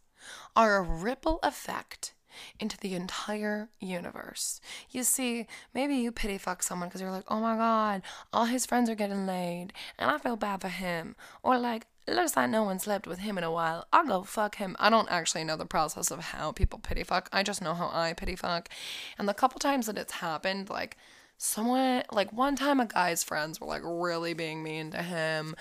are 0.56 0.78
a 0.78 0.84
ripple 0.84 1.40
effect 1.42 2.14
into 2.60 2.78
the 2.78 2.94
entire 2.94 3.70
universe. 3.80 4.62
You 4.92 5.04
see, 5.04 5.48
maybe 5.74 5.96
you 5.96 6.12
pity 6.12 6.38
fuck 6.38 6.62
someone 6.62 6.90
because 6.90 7.02
you're 7.02 7.12
like, 7.12 7.26
oh 7.28 7.40
my 7.40 7.56
god, 7.56 8.04
all 8.32 8.46
his 8.46 8.66
friends 8.66 8.90
are 8.90 8.96
getting 8.96 9.26
laid, 9.26 9.74
and 9.98 10.12
I 10.12 10.18
feel 10.20 10.36
bad 10.36 10.62
for 10.62 10.70
him. 10.70 11.16
Or 11.42 11.58
like, 11.58 11.88
looks 12.16 12.36
like 12.36 12.50
no 12.50 12.64
one 12.64 12.80
slept 12.80 13.08
with 13.08 13.20
him 13.20 13.38
in 13.38 13.44
a 13.44 13.52
while. 13.52 13.88
I'll 13.92 14.06
go 14.06 14.24
fuck 14.24 14.56
him. 14.56 14.76
I 14.80 14.90
don't 14.90 15.10
actually 15.12 15.44
know 15.44 15.58
the 15.58 15.66
process 15.66 16.12
of 16.12 16.20
how 16.20 16.52
people 16.52 16.80
pity 16.80 17.04
fuck. 17.04 17.30
I 17.32 17.44
just 17.44 17.62
know 17.62 17.74
how 17.74 17.90
I 17.94 18.14
pity 18.14 18.36
fuck. 18.36 18.70
And 19.18 19.28
the 19.28 19.34
couple 19.34 19.60
times 19.60 19.86
that 19.88 19.98
it's 19.98 20.14
happened, 20.14 20.70
like, 20.70 20.98
someone, 21.38 22.04
like, 22.12 22.34
one 22.34 22.56
time 22.56 22.80
a 22.80 22.86
guy's 22.86 23.24
friends 23.24 23.60
were 23.60 23.68
like 23.68 23.82
really 23.84 24.34
being 24.34 24.64
mean 24.64 24.92
to 24.92 25.02
him 25.02 25.56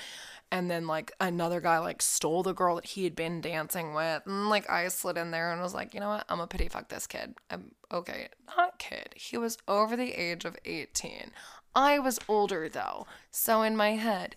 and 0.51 0.71
then 0.71 0.87
like 0.87 1.13
another 1.21 1.61
guy 1.61 1.79
like 1.79 2.01
stole 2.01 2.43
the 2.43 2.55
girl 2.55 2.77
that 2.77 2.87
he 2.87 3.05
had 3.05 3.15
been 3.15 3.41
dancing 3.41 3.95
with 3.95 4.23
and 4.27 4.49
like 4.49 4.69
i 4.71 4.89
slid 4.89 5.17
in 5.17 5.31
there 5.31 5.53
and 5.53 5.61
was 5.61 5.75
like 5.75 5.95
you 5.95 6.01
know 6.01 6.09
what 6.09 6.25
i'm 6.29 6.41
a 6.41 6.47
pity 6.47 6.69
fuck 6.69 6.89
this 6.89 7.07
kid 7.07 7.35
i'm 7.51 7.73
okay 7.93 8.29
not 8.57 8.79
kid 8.79 9.09
he 9.15 9.37
was 9.37 9.59
over 9.67 9.97
the 9.97 10.13
age 10.13 10.45
of 10.45 10.57
18 10.65 11.31
i 11.75 11.99
was 11.99 12.19
older 12.29 12.69
though 12.69 13.07
so 13.31 13.63
in 13.63 13.77
my 13.77 13.91
head 13.91 14.37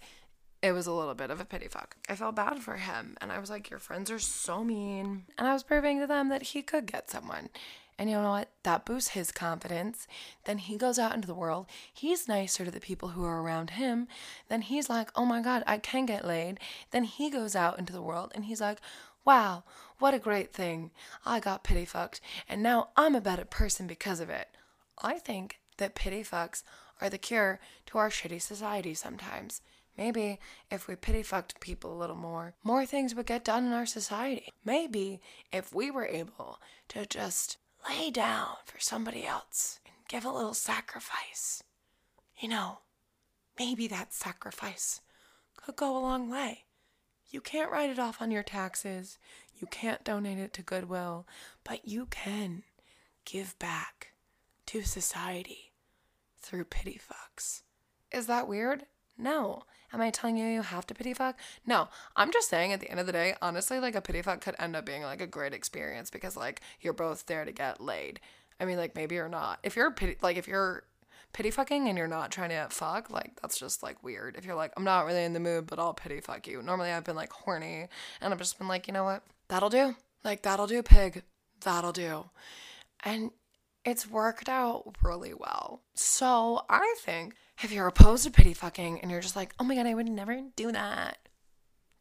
it 0.62 0.74
was 0.74 0.88
a 0.88 0.94
little 0.94 1.16
bit 1.16 1.32
of 1.32 1.42
a 1.42 1.46
pity 1.46 1.68
fuck. 1.68 1.96
I 2.08 2.16
felt 2.16 2.36
bad 2.36 2.60
for 2.60 2.76
him 2.76 3.18
and 3.20 3.32
I 3.32 3.40
was 3.40 3.50
like, 3.50 3.70
Your 3.70 3.80
friends 3.80 4.12
are 4.12 4.20
so 4.20 4.64
mean. 4.64 5.24
And 5.38 5.48
I 5.48 5.54
was 5.54 5.64
proving 5.64 6.00
to 6.00 6.08
them 6.08 6.30
that 6.30 6.44
he 6.44 6.62
could 6.62 6.86
get 6.86 7.10
someone. 7.10 7.50
And 7.98 8.10
you 8.10 8.16
know 8.16 8.30
what? 8.32 8.50
That 8.64 8.86
boosts 8.86 9.12
his 9.12 9.32
confidence. 9.32 10.08
Then 10.46 10.58
he 10.58 10.76
goes 10.78 10.98
out 10.98 11.14
into 11.14 11.28
the 11.28 11.36
world. 11.36 11.68
He's 11.94 12.28
nicer 12.28 12.66
to 12.66 12.72
the 12.72 12.80
people 12.80 13.10
who 13.10 13.24
are 13.24 13.42
around 13.42 13.72
him. 13.72 14.08
Then 14.50 14.64
he's 14.64 14.90
like, 14.90 15.12
oh 15.16 15.26
my 15.26 15.42
God, 15.42 15.64
I 15.68 15.78
can 15.78 16.08
get 16.08 16.26
laid. 16.26 16.60
Then 16.92 17.04
he 17.04 17.30
goes 17.30 17.56
out 17.56 17.78
into 17.78 17.94
the 17.94 18.02
world 18.02 18.32
and 18.34 18.46
he's 18.46 18.62
like, 18.62 18.80
wow, 19.24 19.64
what 20.00 20.16
a 20.16 20.20
great 20.20 20.52
thing. 20.52 20.92
I 21.26 21.40
got 21.40 21.64
pity 21.64 21.86
fucked. 21.86 22.22
And 22.50 22.64
now 22.64 22.90
I'm 22.98 23.14
a 23.14 23.22
better 23.22 23.46
person 23.46 23.86
because 23.86 24.20
of 24.20 24.30
it. 24.30 24.48
I 25.02 25.20
think 25.20 25.60
that 25.78 25.96
pity 25.96 26.24
fucks 26.24 26.64
are 27.02 27.10
the 27.10 27.18
cure 27.18 27.60
to 27.88 27.98
our 27.98 28.10
shitty 28.10 28.42
society 28.42 28.94
sometimes. 28.94 29.62
Maybe 29.98 30.40
if 30.70 30.88
we 30.88 30.96
pity 30.96 31.24
fucked 31.24 31.60
people 31.60 31.94
a 31.94 32.00
little 32.00 32.16
more, 32.16 32.54
more 32.64 32.86
things 32.86 33.14
would 33.14 33.26
get 33.26 33.44
done 33.44 33.66
in 33.66 33.74
our 33.74 33.86
society. 33.86 34.52
Maybe 34.64 35.22
if 35.52 35.74
we 35.74 35.92
were 35.92 36.06
able 36.06 36.60
to 36.90 37.06
just 37.06 37.58
lay 37.90 38.10
down 38.12 38.56
for 38.66 38.80
somebody 38.80 39.26
else 39.26 39.80
and 39.86 39.96
give 40.08 40.26
a 40.26 40.32
little 40.32 40.54
sacrifice. 40.54 41.64
You 42.40 42.50
know, 42.50 42.80
maybe 43.60 43.88
that 43.88 44.14
sacrifice 44.14 45.02
could 45.56 45.76
go 45.76 45.96
a 45.98 46.00
long 46.00 46.30
way. 46.30 46.66
You 47.30 47.42
can't 47.42 47.72
write 47.72 47.90
it 47.90 48.00
off 48.00 48.22
on 48.22 48.32
your 48.32 48.44
taxes, 48.44 49.18
you 49.56 49.68
can't 49.68 50.04
donate 50.04 50.40
it 50.40 50.54
to 50.54 50.64
Goodwill, 50.64 51.28
but 51.64 51.88
you 51.88 52.08
can 52.08 52.64
give 53.26 53.58
back 53.60 54.14
to 54.66 54.82
society 54.82 55.72
through 56.40 56.66
pity 56.66 57.00
fucks. 57.00 57.62
Is 58.12 58.28
that 58.28 58.48
weird? 58.48 58.86
No. 59.18 59.64
Am 59.94 60.02
I 60.02 60.10
telling 60.10 60.38
you 60.38 60.46
you 60.46 60.62
have 60.62 60.88
to 60.88 60.94
pity 60.94 61.14
fuck? 61.14 61.38
No. 61.66 61.90
I'm 62.16 62.32
just 62.32 62.50
saying 62.50 62.72
at 62.72 62.80
the 62.80 62.90
end 62.90 63.00
of 63.00 63.06
the 63.06 63.12
day, 63.12 63.36
honestly, 63.42 63.80
like 63.80 63.96
a 63.96 64.02
pity 64.02 64.22
fuck 64.22 64.42
could 64.42 64.56
end 64.58 64.76
up 64.76 64.86
being 64.86 65.04
like 65.04 65.22
a 65.22 65.28
great 65.28 65.54
experience 65.54 66.10
because 66.10 66.38
like 66.38 66.62
you're 66.80 66.94
both 66.94 67.26
there 67.26 67.46
to 67.46 67.52
get 67.52 67.82
laid. 67.82 68.20
I 68.60 68.66
mean, 68.66 68.78
like 68.78 68.96
maybe 68.96 69.16
you're 69.16 69.30
not. 69.30 69.60
If 69.64 69.76
you're 69.76 69.92
pity, 69.92 70.18
like 70.22 70.38
if 70.38 70.48
you're 70.48 70.84
pity 71.34 71.52
fucking 71.52 71.88
and 71.88 71.98
you're 71.98 72.08
not 72.08 72.32
trying 72.32 72.50
to 72.50 72.68
fuck, 72.70 73.10
like 73.10 73.40
that's 73.42 73.58
just 73.58 73.84
like 73.84 74.04
weird. 74.04 74.36
If 74.38 74.46
you're 74.46 74.56
like, 74.56 74.74
I'm 74.78 74.84
not 74.84 75.06
really 75.06 75.24
in 75.24 75.34
the 75.34 75.40
mood, 75.40 75.68
but 75.68 75.80
I'll 75.80 75.94
pity 75.94 76.22
fuck 76.22 76.48
you. 76.48 76.62
Normally 76.62 76.92
I've 76.92 77.04
been 77.04 77.16
like 77.16 77.32
horny 77.32 77.88
and 78.22 78.34
I've 78.34 78.40
just 78.40 78.58
been 78.58 78.68
like, 78.68 78.88
you 78.88 78.94
know 78.94 79.04
what? 79.04 79.24
That'll 79.48 79.70
do. 79.70 79.96
Like 80.24 80.44
that'll 80.44 80.68
do, 80.68 80.84
pig. 80.84 81.24
That'll 81.62 81.92
do. 81.92 82.26
And 83.04 83.32
it's 83.84 84.10
worked 84.10 84.50
out 84.50 84.96
really 85.02 85.34
well. 85.34 85.82
So 85.94 86.66
I 86.70 86.96
think 87.00 87.36
if 87.64 87.72
you're 87.72 87.88
opposed 87.88 88.24
to 88.24 88.32
pity 88.32 88.54
fucking 88.54 89.00
and 89.02 89.12
you're 89.12 89.22
just 89.22 89.36
like, 89.36 89.54
oh 89.60 89.64
my 89.64 89.76
God, 89.76 89.86
I 89.86 89.94
would 89.94 90.08
never 90.08 90.42
do 90.56 90.72
that, 90.72 91.18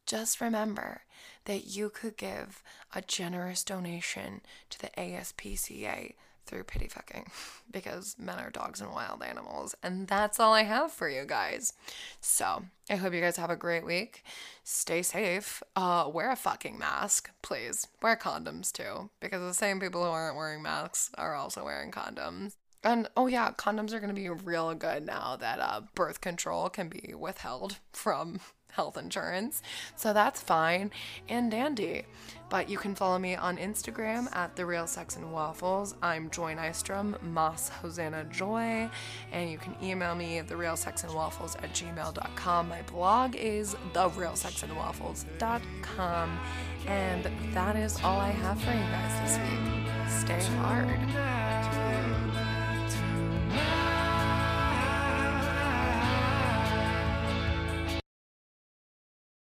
just 0.07 0.41
remember 0.41 1.03
that 1.45 1.67
you 1.67 1.91
could 1.91 2.17
give 2.17 2.63
a 2.95 3.01
generous 3.01 3.63
donation 3.65 4.41
to 4.71 4.79
the 4.81 4.91
ASPCA 4.99 6.15
through 6.51 6.65
pity 6.65 6.89
fucking 6.89 7.27
because 7.71 8.17
men 8.19 8.39
are 8.39 8.51
dogs 8.51 8.81
and 8.81 8.93
wild 8.93 9.23
animals. 9.23 9.75
And 9.83 10.09
that's 10.09 10.41
all 10.41 10.53
I 10.53 10.65
have 10.65 10.93
for 10.93 11.09
you 11.09 11.25
guys. 11.25 11.73
So 12.21 12.65
I 12.91 12.97
hope 12.97 13.15
you 13.15 13.21
guys 13.21 13.37
have 13.37 13.51
a 13.51 13.57
great 13.57 13.85
week. 13.85 14.25
Stay 14.65 15.03
safe. 15.03 15.63
Uh, 15.77 16.11
wear 16.13 16.31
a 16.31 16.37
fucking 16.37 16.79
mask, 16.79 17.31
please. 17.43 17.87
Wear 18.03 18.17
condoms 18.17 18.73
too, 18.73 19.11
because 19.21 19.41
the 19.41 19.55
same 19.55 19.81
people 19.81 20.05
who 20.05 20.11
aren't 20.11 20.37
wearing 20.37 20.63
masks 20.63 21.11
are 21.17 21.35
also 21.35 21.65
wearing 21.65 21.93
condoms. 21.93 22.57
And 22.83 23.09
oh 23.17 23.27
yeah, 23.27 23.53
condoms 23.53 23.93
are 23.93 24.01
gonna 24.01 24.15
be 24.15 24.29
real 24.29 24.75
good 24.75 25.07
now 25.07 25.37
that 25.37 25.61
uh, 25.61 25.83
birth 25.95 26.21
control 26.21 26.69
can 26.69 26.89
be 26.89 27.15
withheld 27.17 27.79
from 27.93 28.41
health 28.73 28.97
insurance. 28.97 29.63
So 29.97 30.13
that's 30.13 30.41
fine 30.41 30.93
and 31.29 31.51
dandy. 31.51 32.05
But 32.51 32.69
you 32.69 32.77
can 32.79 32.95
follow 32.97 33.19
me 33.19 33.37
on 33.37 33.57
Instagram 33.59 34.27
at 34.35 34.57
The 34.57 34.67
Real 34.67 34.89
Sex 34.89 35.17
and 35.17 35.33
Waffles. 35.33 35.95
I'm 36.03 36.29
Joy 36.31 36.57
Nystrom, 36.57 37.23
Moss 37.23 37.69
Hosanna 37.69 38.25
Joy. 38.25 38.91
And 39.31 39.49
you 39.51 39.57
can 39.57 39.77
email 39.81 40.17
me 40.17 40.39
at 40.39 40.49
TheRealSexandWaffles 40.49 41.63
at 41.63 41.73
gmail.com. 41.73 42.69
My 42.69 42.83
blog 42.83 43.37
is 43.37 43.77
TheRealSexandWaffles.com. 43.93 46.41
And 46.87 47.29
that 47.55 47.77
is 47.77 48.03
all 48.03 48.19
I 48.19 48.31
have 48.31 48.61
for 48.61 48.73
you 48.73 48.81
guys 48.81 49.21
this 49.21 49.39
week. 49.39 49.61
Stay 50.09 50.43
hard. 50.57 51.90